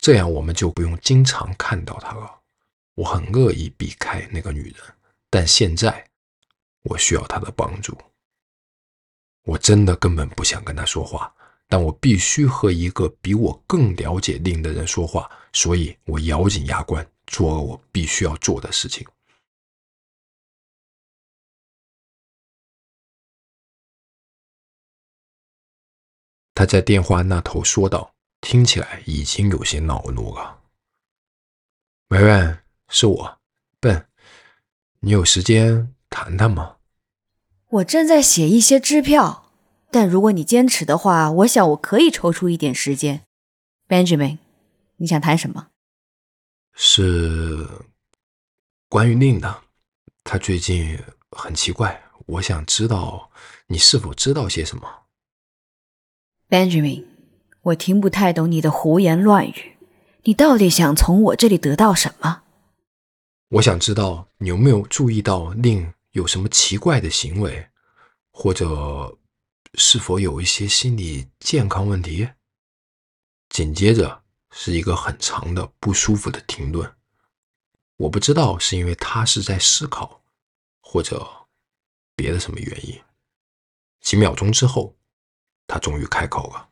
[0.00, 2.40] 这样我们就不用经常看到他了。
[2.94, 4.82] 我很乐意避开那个女人，
[5.28, 6.04] 但现在
[6.82, 7.96] 我需要她的帮助。
[9.42, 11.34] 我真的根本不想跟她说话，
[11.68, 17.06] 但我必须和一个比我更了解令的人说话，所以我咬紧牙关。
[17.26, 19.06] 做了我必须要做的事情。
[26.52, 30.60] 他在电话那头说道，听起来已经有些恼怒了。
[32.08, 33.38] 梅兰，是我，
[33.78, 34.08] 笨，
[35.00, 36.76] 你有时间谈谈吗？
[37.68, 39.50] 我正在写一些支票，
[39.90, 43.24] 但如果你坚持的话，我想我可以抽出一点时间。
[43.86, 44.38] Benjamin，
[44.96, 45.68] 你想谈什么？
[46.74, 47.68] 是
[48.88, 49.62] 关于令的，
[50.24, 50.98] 他最近
[51.30, 53.30] 很奇怪，我想知道
[53.66, 55.02] 你是否知道些什么
[56.48, 57.09] ，Benjamin。
[57.62, 59.76] 我听不太懂你的胡言乱语，
[60.22, 62.42] 你到底想从我这里得到什么？
[63.48, 67.68] 我想知道你有没有注意到令有什么奇怪的行为，
[68.32, 69.18] 或者
[69.74, 72.28] 是否有一些心理健康问题。
[73.48, 74.22] 紧接着。
[74.52, 76.92] 是一个很长的不舒服的停顿，
[77.98, 80.24] 我不知道是因为他是在思考，
[80.80, 81.24] 或者
[82.16, 83.00] 别的什么原因。
[84.00, 84.96] 几秒钟之后，
[85.68, 86.69] 他终于开口了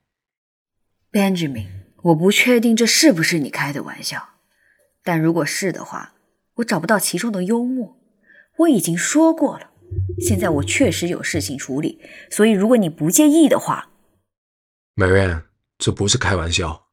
[1.19, 1.67] ：“Benjamin，
[2.03, 4.35] 我不确定这是不是你开的玩笑，
[5.03, 6.15] 但如果是的话，
[6.55, 7.99] 我找不到其中的幽默。
[8.59, 9.73] 我已经说过了，
[10.21, 12.01] 现在我确实有事情处理，
[12.31, 13.91] 所以如果你不介意的话
[14.95, 15.43] ，Maryan，
[15.77, 16.87] 这不是开玩笑。”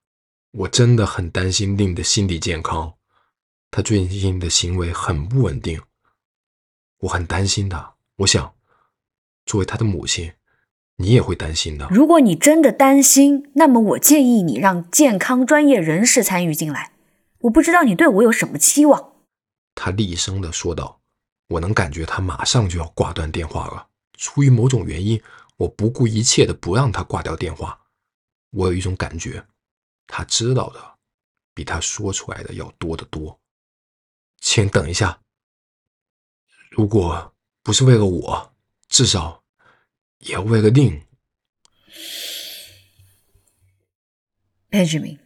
[0.57, 2.95] 我真的很担心令的心理健康，
[3.69, 5.81] 他最近的行为很不稳定，
[6.99, 7.95] 我很担心他。
[8.15, 8.55] 我想，
[9.45, 10.31] 作为他的母亲，
[10.97, 11.87] 你也会担心的。
[11.89, 16.93] 如果你真的担心，那么我建议你让健康专业人士参与进来。
[17.39, 19.13] 我不知道你对我有什么期望。
[19.73, 21.01] 他厉声的说道。
[21.49, 23.87] 我能感觉他马上就要挂断电话了。
[24.17, 25.21] 出于某种原因，
[25.57, 27.79] 我不顾一切的不让他挂掉电话。
[28.49, 29.45] 我有一种感觉。
[30.07, 30.79] 他知道的
[31.53, 33.39] 比他说出来的要多得多。
[34.39, 35.19] 请等一下，
[36.71, 37.31] 如果
[37.61, 38.53] 不是为了我，
[38.89, 39.43] 至少
[40.25, 41.01] 也要为了令。
[44.69, 45.19] Benjamin，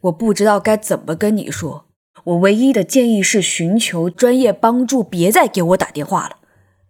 [0.00, 1.86] 我不知道该怎么跟你说。
[2.24, 6.38] 我唯一的建议是寻求专业帮助，别再给我打电话了。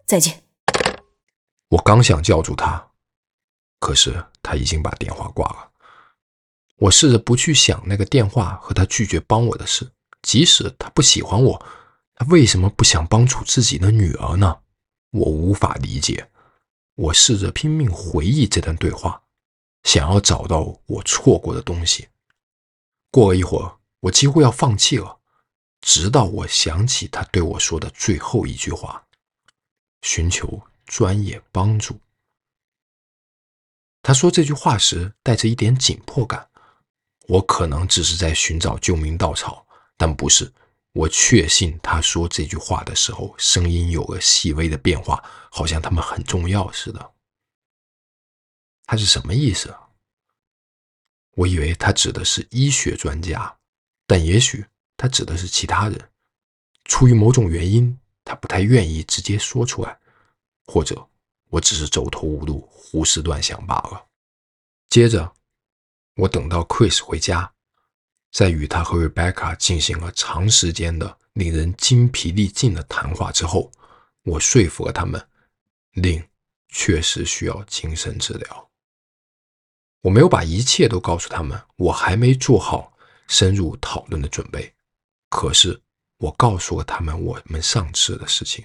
[0.07, 0.43] 再见。
[1.70, 2.91] 我刚想叫住他，
[3.80, 5.70] 可是他已经把电话挂了。
[6.76, 9.91] 我试着不去想那个电话和他拒绝帮我的事，
[10.22, 11.66] 即使他不喜欢我，
[12.14, 14.59] 他为什么不想帮助自己的女儿呢？
[15.11, 16.28] 我无法理解。
[16.95, 19.22] 我试着拼命回忆这段对话，
[19.82, 22.09] 想要找到我错过的东西。
[23.11, 25.20] 过了一会儿，我几乎要放弃了，
[25.80, 29.05] 直到我想起他对我说的最后一句话
[30.03, 31.99] ：“寻求专业帮助。”
[34.03, 36.49] 他说这句话时带着一点紧迫感。
[37.26, 39.66] 我可能只是在寻找救命稻草，
[39.97, 40.53] 但不是。
[40.95, 47.12] 我确信他说这句话的时候，声音有了细微的变化，好像他们很重要似的。
[48.84, 49.74] 他是什么意思？
[51.32, 53.59] 我以为他指的是医学专家，
[54.07, 54.64] 但也许
[54.97, 56.11] 他指的是其他人。
[56.84, 59.99] 出于某种原因，他不太愿意直接说出来，
[60.66, 61.09] 或者
[61.49, 64.07] 我只是走投无路，胡思乱想罢了。
[64.90, 65.34] 接着，
[66.14, 67.53] 我等到 Chris 回家。
[68.35, 73.70] 在与他和 Rebecca 进行了长时间的、令人精疲力尽的谈话之后，
[74.24, 75.24] 我说服了他们，
[75.93, 76.20] 令
[76.66, 78.70] 确实需要精神治疗。
[80.01, 82.93] 我没有把一切都告诉他们，我还没做好
[83.28, 84.74] 深入讨论的准备。
[85.28, 85.80] 可是，
[86.18, 88.64] 我告诉了他们我们上次的事情。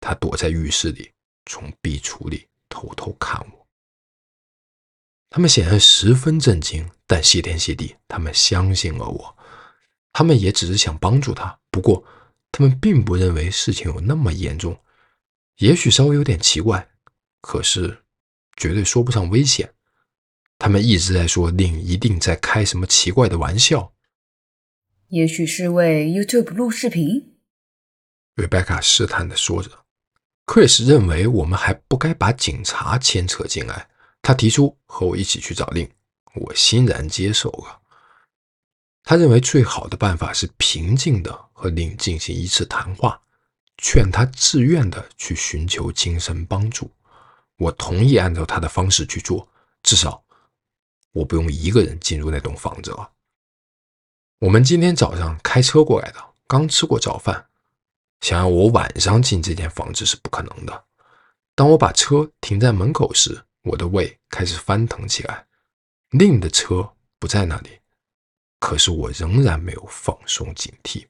[0.00, 1.10] 他躲在浴室里，
[1.46, 3.57] 从壁橱里偷偷看我。
[5.30, 9.36] 他们显然十分震惊，但谢天谢地，他们相信了我。
[10.12, 12.04] 他们也只是想帮助他，不过
[12.50, 14.80] 他们并不认为事情有那么严重。
[15.58, 16.88] 也许稍微有点奇怪，
[17.40, 18.04] 可是
[18.56, 19.74] 绝对说不上危险。
[20.58, 23.92] 他们一直在说令一定在开什么奇怪的玩笑。
[25.08, 27.38] 也许是为 YouTube 录视频。
[28.34, 29.70] Rebecca 试探地说着。
[30.46, 33.88] Chris 认为我们还不该把警察牵扯进来。
[34.28, 35.90] 他提出和我一起去找令，
[36.34, 37.80] 我欣然接受了。
[39.02, 43.22] 他认为最好的办法是平静的和令进行一次谈话，
[43.78, 46.90] 劝他自愿的去寻求精神帮助。
[47.56, 49.48] 我同意按照他的方式去做，
[49.82, 50.22] 至少
[51.12, 53.10] 我不用一个人进入那栋房子了。
[54.40, 57.46] 我们今天早上开车过来的，刚吃过早饭，
[58.20, 60.84] 想要我晚上进这间房子是不可能的。
[61.54, 65.44] 当我把车停在门口时，我的胃开始翻腾起来，
[66.12, 67.68] 令的车不在那里，
[68.58, 71.04] 可是我仍然没有放松警惕。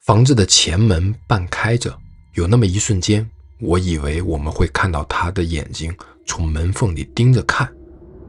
[0.00, 1.98] 房子的前门半开着，
[2.34, 3.28] 有那么一瞬间，
[3.60, 5.96] 我以为我们会看到他的眼睛
[6.26, 7.74] 从门缝里盯着看，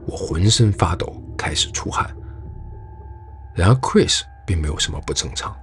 [0.06, 2.16] 我浑身发抖，开始出汗。
[3.54, 5.54] 然而，Chris 并没有什么不正常，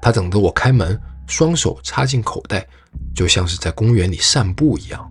[0.00, 0.96] 他等着我开门，
[1.26, 2.64] 双手插进口袋，
[3.12, 5.09] 就像是在公园里散步一样。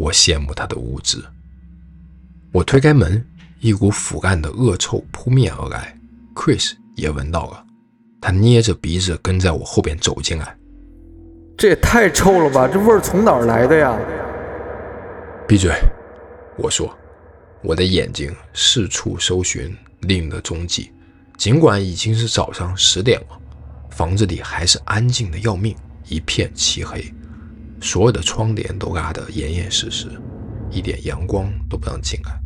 [0.00, 1.22] 我羡慕他的无知。
[2.52, 3.22] 我推开门，
[3.60, 5.94] 一股腐烂的恶臭扑面而来。
[6.34, 7.62] Chris 也闻到了，
[8.18, 10.56] 他捏着鼻子跟在我后边走进来。
[11.54, 12.66] 这也太臭了吧！
[12.66, 13.98] 这味儿从哪儿来的呀？
[15.46, 15.70] 闭嘴！
[16.56, 16.96] 我说，
[17.62, 20.90] 我的眼睛四处搜寻令的踪迹。
[21.36, 23.38] 尽管已经是早上十点了，
[23.90, 25.76] 房子里还是安静的要命，
[26.08, 27.04] 一片漆黑。
[27.80, 30.08] 所有的窗帘都拉得严严实实，
[30.70, 32.38] 一点阳光都不让进来。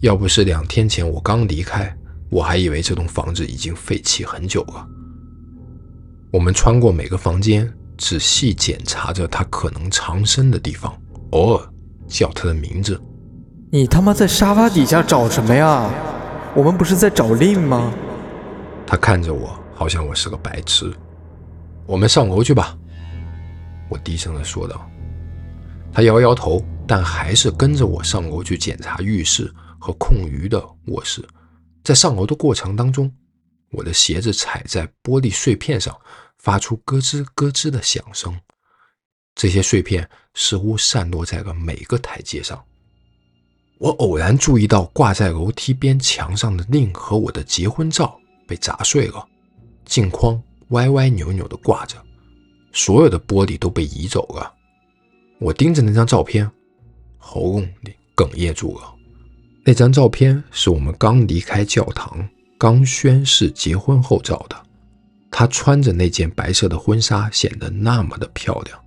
[0.00, 1.94] 要不是两天前我刚离开，
[2.30, 4.86] 我还以为这栋房子已经废弃很久了。
[6.30, 10.96] 我们穿过每个房间，仔细检查着它可能藏身的地方，
[11.30, 11.68] 偶尔
[12.06, 13.00] 叫他的名字。
[13.70, 15.90] 你他妈在沙发底下找什么呀？
[16.54, 17.92] 我们不是在找令吗？
[18.86, 20.90] 他看着我，好像我是个白痴。
[21.86, 22.76] 我们上楼去吧。
[23.88, 24.88] 我低声地说道，
[25.92, 31.26] 他摇摇头，但还是跟着我上楼去检查浴室和空余的卧室。
[31.82, 33.10] 在上楼的过程当中，
[33.70, 35.98] 我的鞋子踩在玻璃碎片上，
[36.38, 38.38] 发出咯吱咯吱的响声。
[39.34, 42.62] 这些碎片似乎散落在了每个台阶上。
[43.78, 49.24] 我偶然注意到挂在楼梯边墙上的令和我的结婚照被砸碎了，
[49.84, 51.96] 镜框歪歪扭扭地挂着。
[52.78, 54.54] 所有的玻璃都被移走了。
[55.40, 56.48] 我盯着那张照片，
[57.16, 58.94] 喉咙里哽咽住了。
[59.64, 62.26] 那张照片是我们刚离开教堂、
[62.56, 64.56] 刚宣誓结婚后照的。
[65.28, 68.80] 她穿着那件白色的婚纱，显得那么的漂亮。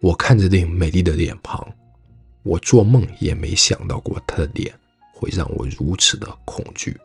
[0.00, 1.64] 我看着那美丽的脸庞，
[2.42, 4.74] 我做梦也没想到过她的脸
[5.14, 6.98] 会让我如此的恐惧。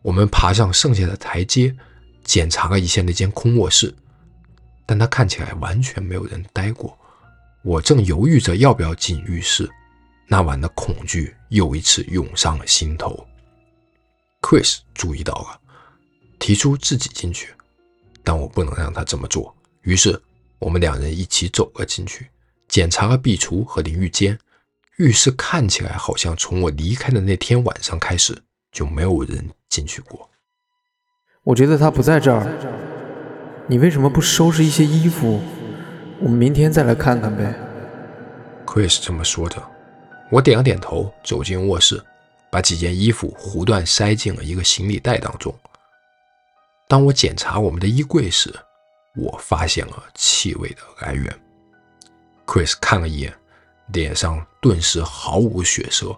[0.00, 1.76] 我们爬上剩下的台阶，
[2.24, 3.94] 检查了一下那间空卧室。
[4.86, 6.98] 但他看起来完全没有人待过。
[7.62, 9.70] 我正犹豫着要不要进浴室，
[10.26, 13.26] 那晚的恐惧又一次涌上了心头。
[14.40, 15.60] Chris 注意到了，
[16.40, 17.54] 提出自己进去，
[18.24, 19.54] 但我不能让他这么做。
[19.82, 20.20] 于是
[20.58, 22.28] 我们两人一起走了进去，
[22.68, 24.36] 检查了壁橱和淋浴间。
[24.98, 28.36] 浴室看起来好像从我离开的那天晚上开始
[28.70, 30.28] 就没有人进去过。
[31.44, 32.91] 我觉得他不在这儿。
[33.68, 35.40] 你为什么不收拾一些衣服？
[36.20, 37.54] 我们明天再来看看呗。
[38.66, 39.62] Chris 这么说着，
[40.30, 42.02] 我点了点头，走进卧室。
[42.50, 45.54] 把几件衣服胡乱塞进了一个行李袋当中。
[46.86, 48.54] 当我检查我们的衣柜时，
[49.16, 51.34] 我发现了气味的来源。
[52.44, 53.32] Chris 看了一眼，
[53.86, 56.14] 脸上顿时毫无血色，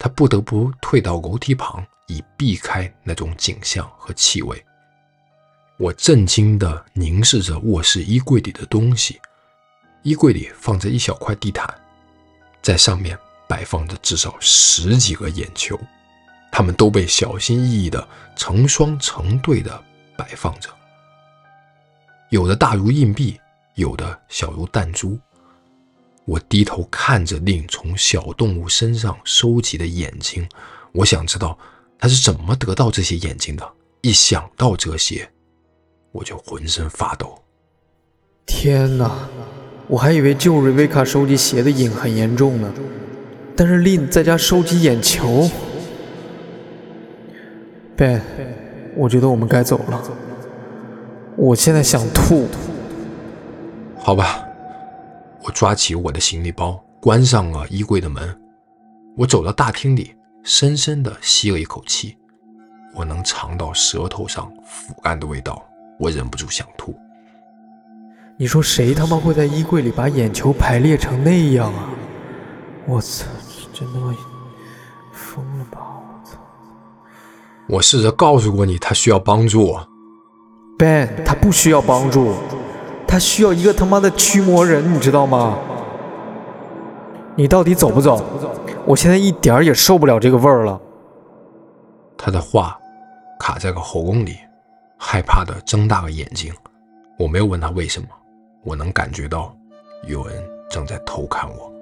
[0.00, 4.60] 他不得不退到楼梯旁，以避开那种景象和气味。
[5.78, 9.20] 我震惊地凝视着卧室衣柜里的东西，
[10.02, 11.72] 衣柜里放着一小块地毯，
[12.60, 13.16] 在上面
[13.46, 15.78] 摆放着至少十几个眼球，
[16.50, 19.84] 它们都被小心翼翼地成双成对地
[20.16, 20.68] 摆放着，
[22.30, 23.38] 有的大如硬币，
[23.76, 25.16] 有的小如弹珠。
[26.24, 30.46] 我低头看着令从小动物身上收集的眼睛，
[30.90, 31.56] 我想知道
[32.00, 33.72] 他是怎么得到这些眼睛的。
[34.00, 35.30] 一想到这些，
[36.12, 37.38] 我就浑身发抖。
[38.46, 39.28] 天哪！
[39.86, 42.70] 我还以为救瑞维卡收集鞋的瘾很严重呢，
[43.56, 45.48] 但是令在家收集眼球。
[47.96, 48.20] Ben，
[48.96, 50.02] 我觉得我们该走了。
[51.36, 52.46] 我现在想吐。
[53.98, 54.44] 好吧，
[55.42, 58.38] 我抓起我的行李包，关上了衣柜的门。
[59.16, 62.16] 我走到大厅里，深深地吸了一口气。
[62.94, 65.67] 我能尝到舌头上腐烂的味道。
[65.98, 66.94] 我忍不住想吐。
[68.36, 71.90] 你说谁他妈会在衣柜里把眼球排列成那样啊？
[72.86, 73.26] 我操，
[73.72, 74.14] 真他妈
[75.12, 75.80] 疯了吧！
[75.80, 76.38] 我操！
[77.68, 79.76] 我试着告诉过你，他需要帮助。
[80.78, 82.34] Ben，他不需要帮助，
[83.06, 85.58] 他需要一个他妈的驱魔人，你知道吗？
[87.34, 88.24] 你到底走不走？
[88.86, 90.80] 我现在一点儿也受不了这个味儿了。
[92.16, 92.78] 他的话
[93.38, 94.36] 卡在了喉咙里。
[94.98, 96.52] 害怕的睁大了眼睛，
[97.18, 98.08] 我没有问他为什么，
[98.64, 99.56] 我能感觉到
[100.06, 101.72] 有人正在偷看我。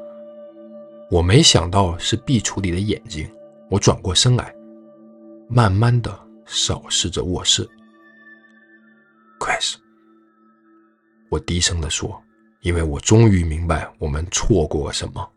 [1.10, 3.28] 我没想到是壁橱里的眼睛，
[3.70, 4.54] 我转过身来，
[5.48, 7.68] 慢慢的扫视着卧室。
[9.40, 9.76] Chris，
[11.30, 12.22] 我低声的说，
[12.60, 15.32] 因为我终于明白我们错过了什么。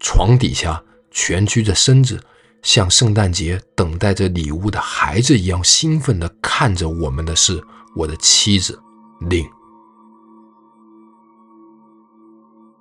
[0.00, 2.18] 床底下蜷曲着身子。
[2.62, 7.62] 像圣诞节等待着礼物的孩子一样兴奋地看着我们的是
[7.94, 8.80] 我的妻子
[9.28, 9.44] 令。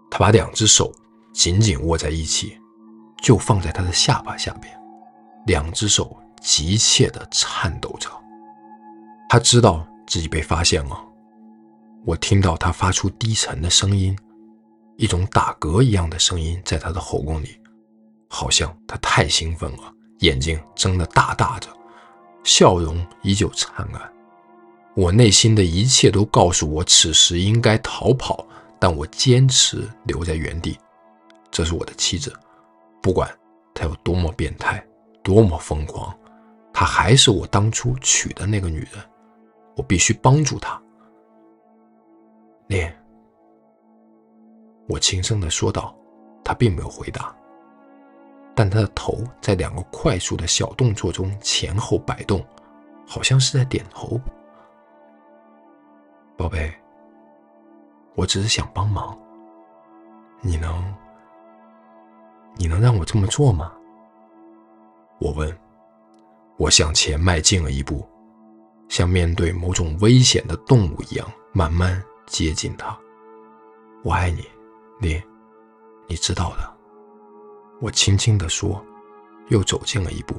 [0.09, 0.93] 他把两只手
[1.33, 2.57] 紧紧握在一起，
[3.23, 4.71] 就放在他的下巴下边，
[5.47, 8.09] 两只手急切地颤抖着。
[9.29, 10.97] 他知道自己被发现了。
[12.05, 14.17] 我听到他发出低沉的声音，
[14.97, 17.60] 一种打嗝一样的声音在他的喉咙里。
[18.33, 21.67] 好像他太兴奋了，眼睛睁得大大的，
[22.45, 24.13] 笑容依旧灿烂。
[24.95, 28.47] 我内心的一切都告诉我，此时应该逃跑，
[28.79, 30.79] 但我坚持留在原地。
[31.51, 32.33] 这是我的妻子，
[33.01, 33.29] 不管
[33.73, 34.81] 她有多么变态，
[35.21, 36.17] 多么疯狂，
[36.71, 38.91] 她还是我当初娶的那个女人。
[39.75, 40.81] 我必须帮助她。
[42.67, 42.97] 念，
[44.87, 45.93] 我轻声地说道。
[46.43, 47.35] 她并没有回答。
[48.55, 52.45] 但他的头在两个快速的小动作中前后摆动，
[53.07, 54.19] 好像是在点头。
[56.37, 56.73] 宝贝，
[58.15, 59.17] 我只是想帮忙，
[60.41, 60.93] 你能，
[62.55, 63.71] 你能让我这么做吗？
[65.19, 65.57] 我问。
[66.57, 68.07] 我向前迈进了一步，
[68.87, 72.95] 像面对某种危险的动物一样，慢慢接近他。
[74.03, 74.45] 我爱你，
[74.99, 75.19] 你，
[76.07, 76.70] 你知道的。
[77.81, 78.79] 我轻轻地说，
[79.49, 80.35] 又走近了一步。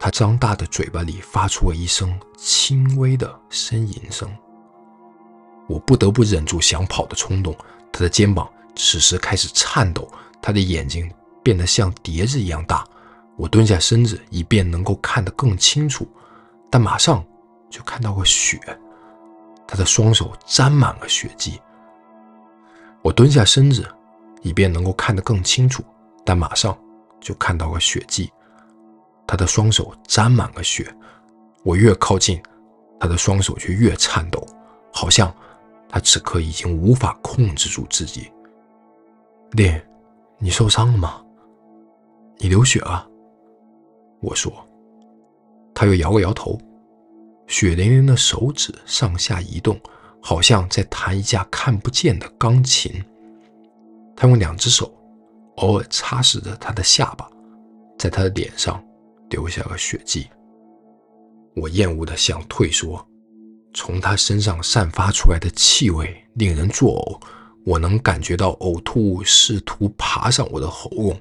[0.00, 4.28] 他张大的嘴巴里发出了一声轻微的呻吟声。
[5.66, 7.54] 我不得不忍住想跑的冲动。
[7.92, 10.10] 他的肩膀此时开始颤抖，
[10.40, 11.12] 他的眼睛
[11.42, 12.86] 变得像碟子一样大。
[13.36, 16.08] 我蹲下身子，以便能够看得更清楚，
[16.70, 17.22] 但马上
[17.68, 18.58] 就看到了血。
[19.66, 21.60] 他的双手沾满了血迹。
[23.02, 23.86] 我蹲下身子，
[24.40, 25.84] 以便能够看得更清楚。
[26.28, 26.78] 但马上
[27.22, 28.30] 就看到了血迹，
[29.26, 30.94] 他的双手沾满了血。
[31.64, 32.38] 我越靠近，
[33.00, 34.46] 他的双手却越颤抖，
[34.92, 35.34] 好像
[35.88, 38.30] 他此刻已经无法控制住自己。
[39.52, 39.82] 烈，
[40.36, 41.24] 你受伤了吗？
[42.36, 43.08] 你流血了。
[44.20, 44.52] 我说。
[45.74, 46.60] 他又摇了摇头，
[47.46, 49.80] 血淋淋的手指上下移动，
[50.20, 53.02] 好像在弹一架看不见的钢琴。
[54.14, 54.92] 他用两只手。
[55.58, 57.28] 偶尔擦拭着他的下巴，
[57.98, 58.82] 在他的脸上
[59.30, 60.28] 留下了血迹。
[61.54, 63.04] 我厌恶地想退缩，
[63.74, 67.20] 从他身上散发出来的气味令人作呕。
[67.64, 71.20] 我能感觉到呕吐物试图爬上我的喉咙，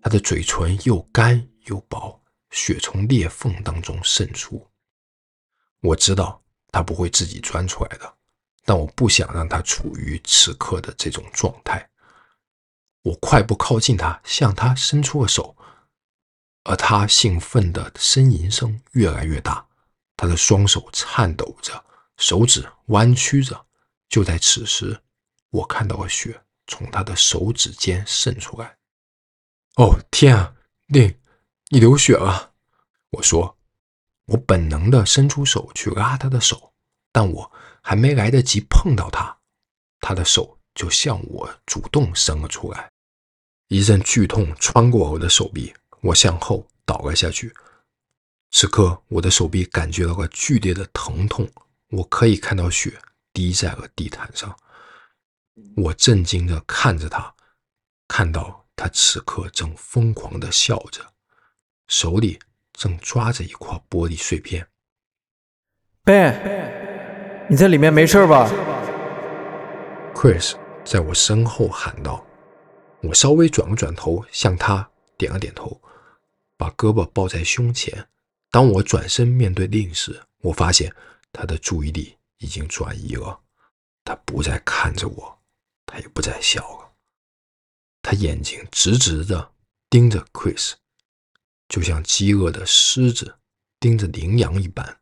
[0.00, 2.18] 他的嘴唇又干又薄，
[2.50, 4.64] 血从裂缝当中渗出。
[5.82, 6.40] 我知道
[6.70, 8.14] 他不会自己钻出来的，
[8.64, 11.86] 但我不想让他处于此刻的这种状态。
[13.02, 15.56] 我快步靠近他，向他伸出了手，
[16.64, 19.66] 而他兴奋的呻吟声越来越大，
[20.16, 21.84] 他的双手颤抖着，
[22.16, 23.66] 手指弯曲着。
[24.08, 25.00] 就在此时，
[25.50, 28.76] 我看到了血从他的手指间渗出来。
[29.76, 30.54] 哦，天啊，
[30.86, 31.18] 令，
[31.70, 32.52] 你流血了！
[33.10, 33.56] 我说，
[34.26, 36.72] 我本能的伸出手去拉他的手，
[37.10, 39.38] 但我还没来得及碰到他，
[39.98, 42.91] 他的手就向我主动伸了出来。
[43.72, 47.50] 一阵剧痛穿过我的手臂，我向后倒了下去。
[48.50, 51.50] 此刻，我的手臂感觉到了剧烈的疼痛，
[51.88, 52.92] 我可以看到血。
[53.32, 54.54] 滴在了地毯上，
[55.74, 57.34] 我震惊地看着他，
[58.06, 61.00] 看到他此刻正疯狂地笑着，
[61.88, 62.38] 手里
[62.74, 64.68] 正抓着一块玻璃碎片。
[66.04, 68.50] Ben，你在里面没事吧
[70.14, 72.22] ？Chris 在我身后喊道。
[73.02, 75.80] 我稍微转了转头，向他点了点头，
[76.56, 78.08] 把胳膊抱在胸前。
[78.50, 80.94] 当我转身面对令时，我发现
[81.32, 82.16] 他的注意力。
[82.38, 83.40] 已经转移了，
[84.02, 85.38] 他不再看着我，
[85.86, 86.90] 他也不再笑了，
[88.02, 89.52] 他眼睛直直的
[89.88, 90.72] 盯着 Chris，
[91.68, 93.38] 就像饥饿的狮子
[93.78, 94.98] 盯着羚羊一般。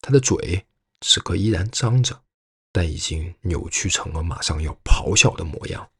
[0.00, 0.64] 他的嘴
[1.00, 2.22] 此刻依然张着，
[2.70, 5.90] 但已经扭曲成了马上要咆哮的模样。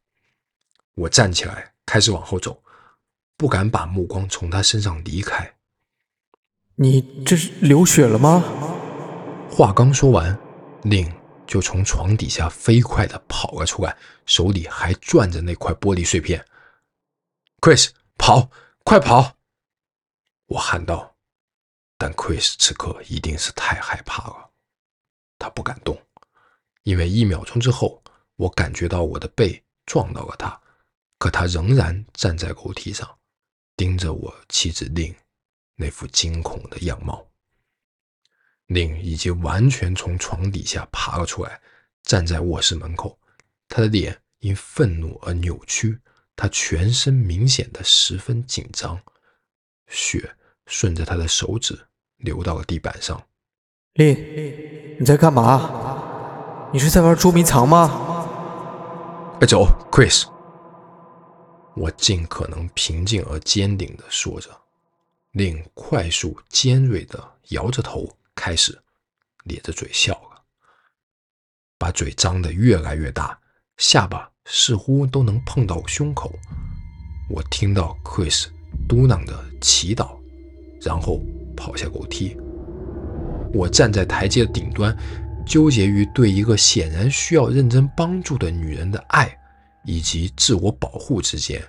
[0.97, 2.63] 我站起来，开始往后走，
[3.37, 5.57] 不敢把目光从他身上离开。
[6.75, 8.43] 你这是流血了吗？
[9.51, 10.37] 话刚说完，
[10.85, 11.11] 令
[11.47, 13.95] 就从床底下飞快地跑了出来，
[14.25, 16.43] 手里还攥着那块玻璃碎片。
[17.61, 18.51] Chris，跑，
[18.83, 19.37] 快跑！
[20.47, 21.15] 我喊道。
[21.99, 24.51] 但 Chris 此刻一定是太害怕了，
[25.39, 25.99] 他不敢动，
[26.85, 28.03] 因为一秒钟之后，
[28.37, 30.61] 我感觉到我的背撞到了他，
[31.19, 33.09] 可他仍然站在楼梯上，
[33.77, 35.15] 盯着我妻子令
[35.75, 37.27] 那副惊恐的样貌。
[38.67, 41.61] 令已经完全从床底下爬了出来，
[42.03, 43.19] 站在卧室门口。
[43.69, 46.01] 他的脸因愤怒而扭曲，
[46.35, 49.01] 他全身明显的十分紧张，
[49.87, 50.37] 血
[50.67, 51.79] 顺着他的手指
[52.17, 53.25] 流到了地板上。
[53.95, 54.15] 令，
[54.99, 56.69] 你在干嘛？
[56.73, 57.89] 你是在玩捉迷藏吗？
[59.39, 60.27] 快走，Chris！
[61.77, 64.51] 我尽可能平静而坚定地说着。
[65.33, 68.09] 令快速尖锐地摇着头。
[68.39, 68.79] 开始
[69.45, 70.43] 咧着嘴笑了，
[71.79, 73.37] 把嘴张得越来越大，
[73.79, 76.31] 下巴似乎都能碰到胸口。
[77.31, 78.47] 我听到 Chris
[78.87, 80.19] 嘟囔着祈祷，
[80.83, 81.23] 然后
[81.57, 82.37] 跑下楼梯。
[83.55, 84.95] 我站在台阶的顶端，
[85.47, 89.27] 纠结于对一个显然需要认真帮助的女人的爱
[89.87, 91.65] 以及自我保护之间。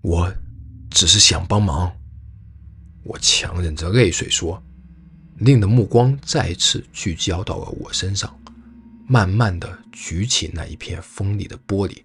[0.00, 0.34] 我
[0.90, 1.94] 只是想帮忙。
[3.04, 4.60] 我强忍着泪水说。
[5.38, 8.36] 令的目光再次聚焦到了我身上，
[9.06, 12.02] 慢慢的举起那一片锋利的玻璃，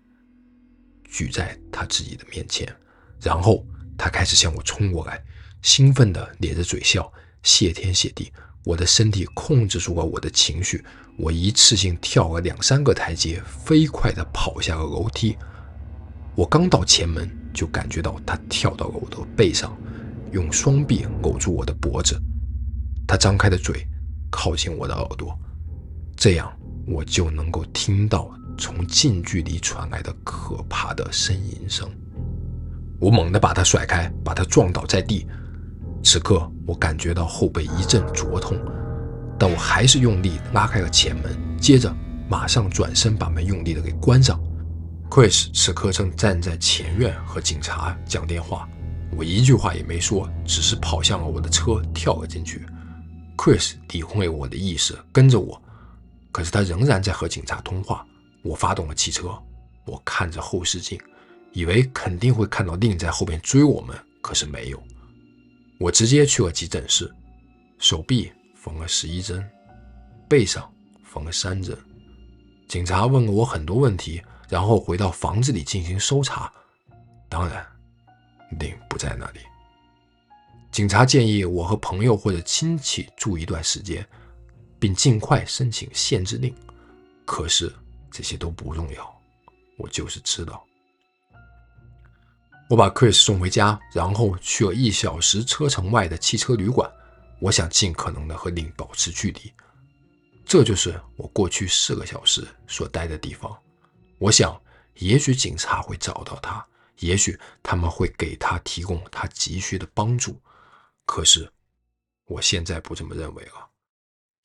[1.04, 2.72] 举在他自己的面前，
[3.20, 3.66] 然后
[3.98, 5.20] 他开始向我冲过来，
[5.64, 7.12] 兴奋的咧着嘴笑。
[7.42, 8.32] 谢天谢地，
[8.66, 10.84] 我的身体控制住了我的情绪，
[11.18, 15.36] 我一次性跳了两三个台阶，飞快的跑下了楼梯。
[16.36, 19.78] 我刚到前门，就感觉到他跳到了我的背上，
[20.32, 22.20] 用双臂搂住我的脖子。
[23.06, 23.86] 他张开的嘴
[24.32, 25.38] 靠近我的耳朵，
[26.16, 26.52] 这样
[26.88, 31.90] 我就能够听到从近距离传来的可怕的呻吟声。
[33.00, 35.28] 我猛地把他甩开，把他撞倒在地。
[36.04, 38.60] 此刻我感觉到后背一阵灼痛，
[39.40, 41.92] 但我还是用力拉开了前门，接着
[42.30, 44.40] 马上转身把门用力的给关上。
[45.10, 48.68] Chris 此刻正站在前院和警察讲电话，
[49.16, 52.66] 我一句话也没说，只是跑向了我的车，跳了进去。
[53.38, 55.62] Chris 理会我的意思，跟着我，
[56.32, 58.06] 可是他仍然在和警察通话。
[58.44, 59.30] 我发动了汽车，
[59.86, 61.00] 我看着后视镜，
[61.54, 64.84] 以为肯定会看到令在后边追我们，可是没有。
[65.80, 67.14] 我直接去了急诊室，
[67.78, 69.44] 手臂缝了十一针，
[70.30, 70.72] 背上
[71.04, 71.78] 缝了三针。
[72.68, 76.52] 警察问了我很多问题，然后回到房子里进行搜查。
[77.28, 77.66] 当然，
[78.60, 79.40] 令不在那里。
[80.72, 84.08] 警察建议我和朋友或者亲戚住一段时间，
[84.80, 86.56] 并尽快申请限制令。
[87.26, 87.72] 可是
[88.10, 89.22] 这些都不重要，
[89.78, 90.66] 我就是知道。
[92.74, 96.92] 我把 Chris 送回家，然后去了一小时车程外的汽车旅馆。
[97.40, 99.54] 我想尽可能的和林保持距离。
[100.44, 103.56] 这就是我过去四个小时所待的地方。
[104.18, 104.60] 我想，
[104.96, 106.66] 也许警察会找到他，
[106.98, 110.42] 也许他们会给他提供他急需的帮助。
[111.06, 111.48] 可是，
[112.26, 113.70] 我现在不这么认为了，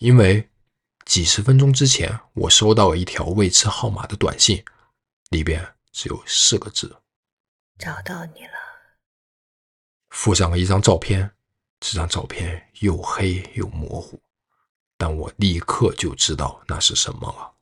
[0.01, 0.47] 因为
[1.07, 4.63] 几十分钟之前，我收到了一条未知号码的短信，
[5.31, 6.95] 里边只有四个字
[7.79, 8.53] ：“找到你了。”
[10.11, 11.31] 附上了一张照片，
[11.81, 14.21] 这张照片又黑又模糊，
[14.97, 17.55] 但我立刻就知道那是什么了。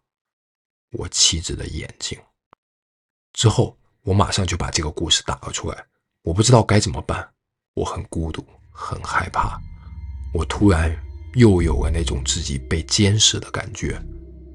[0.92, 2.18] 我妻子的眼睛。
[3.32, 5.86] 之后，我马上就把这个故事打了出来。
[6.22, 7.28] 我不知道该怎么办，
[7.74, 8.44] 我很孤独。
[8.78, 9.58] 很害怕，
[10.34, 10.94] 我突然
[11.32, 13.98] 又有了那种自己被监视的感觉，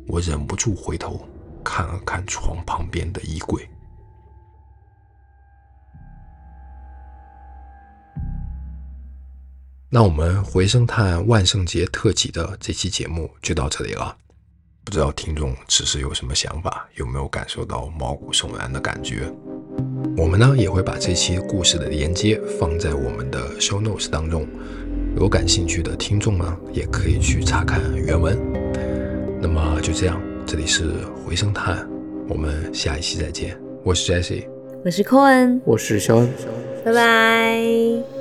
[0.07, 1.27] 我忍不住回头
[1.63, 3.67] 看了看床旁边的衣柜。
[9.93, 14.15] 那我们回声探万圣节特辑的这期节目就到这里了，
[14.85, 19.29] 不知道听众此时有什么想法，有没有感受到毛骨悚然的感觉？
[20.15, 24.47] 我们呢也会把这期故事的连接放在我们的 show notes 当中，
[25.17, 28.39] 有感兴趣的听众呢也可以去查看原文。
[29.41, 30.89] 那么就这样，这里是
[31.25, 31.85] 回声探，
[32.29, 33.59] 我们下一期再见。
[33.83, 34.47] 我是 Jesse，
[34.85, 36.29] 我是 Cohen，我是肖恩，
[36.85, 38.20] 拜拜。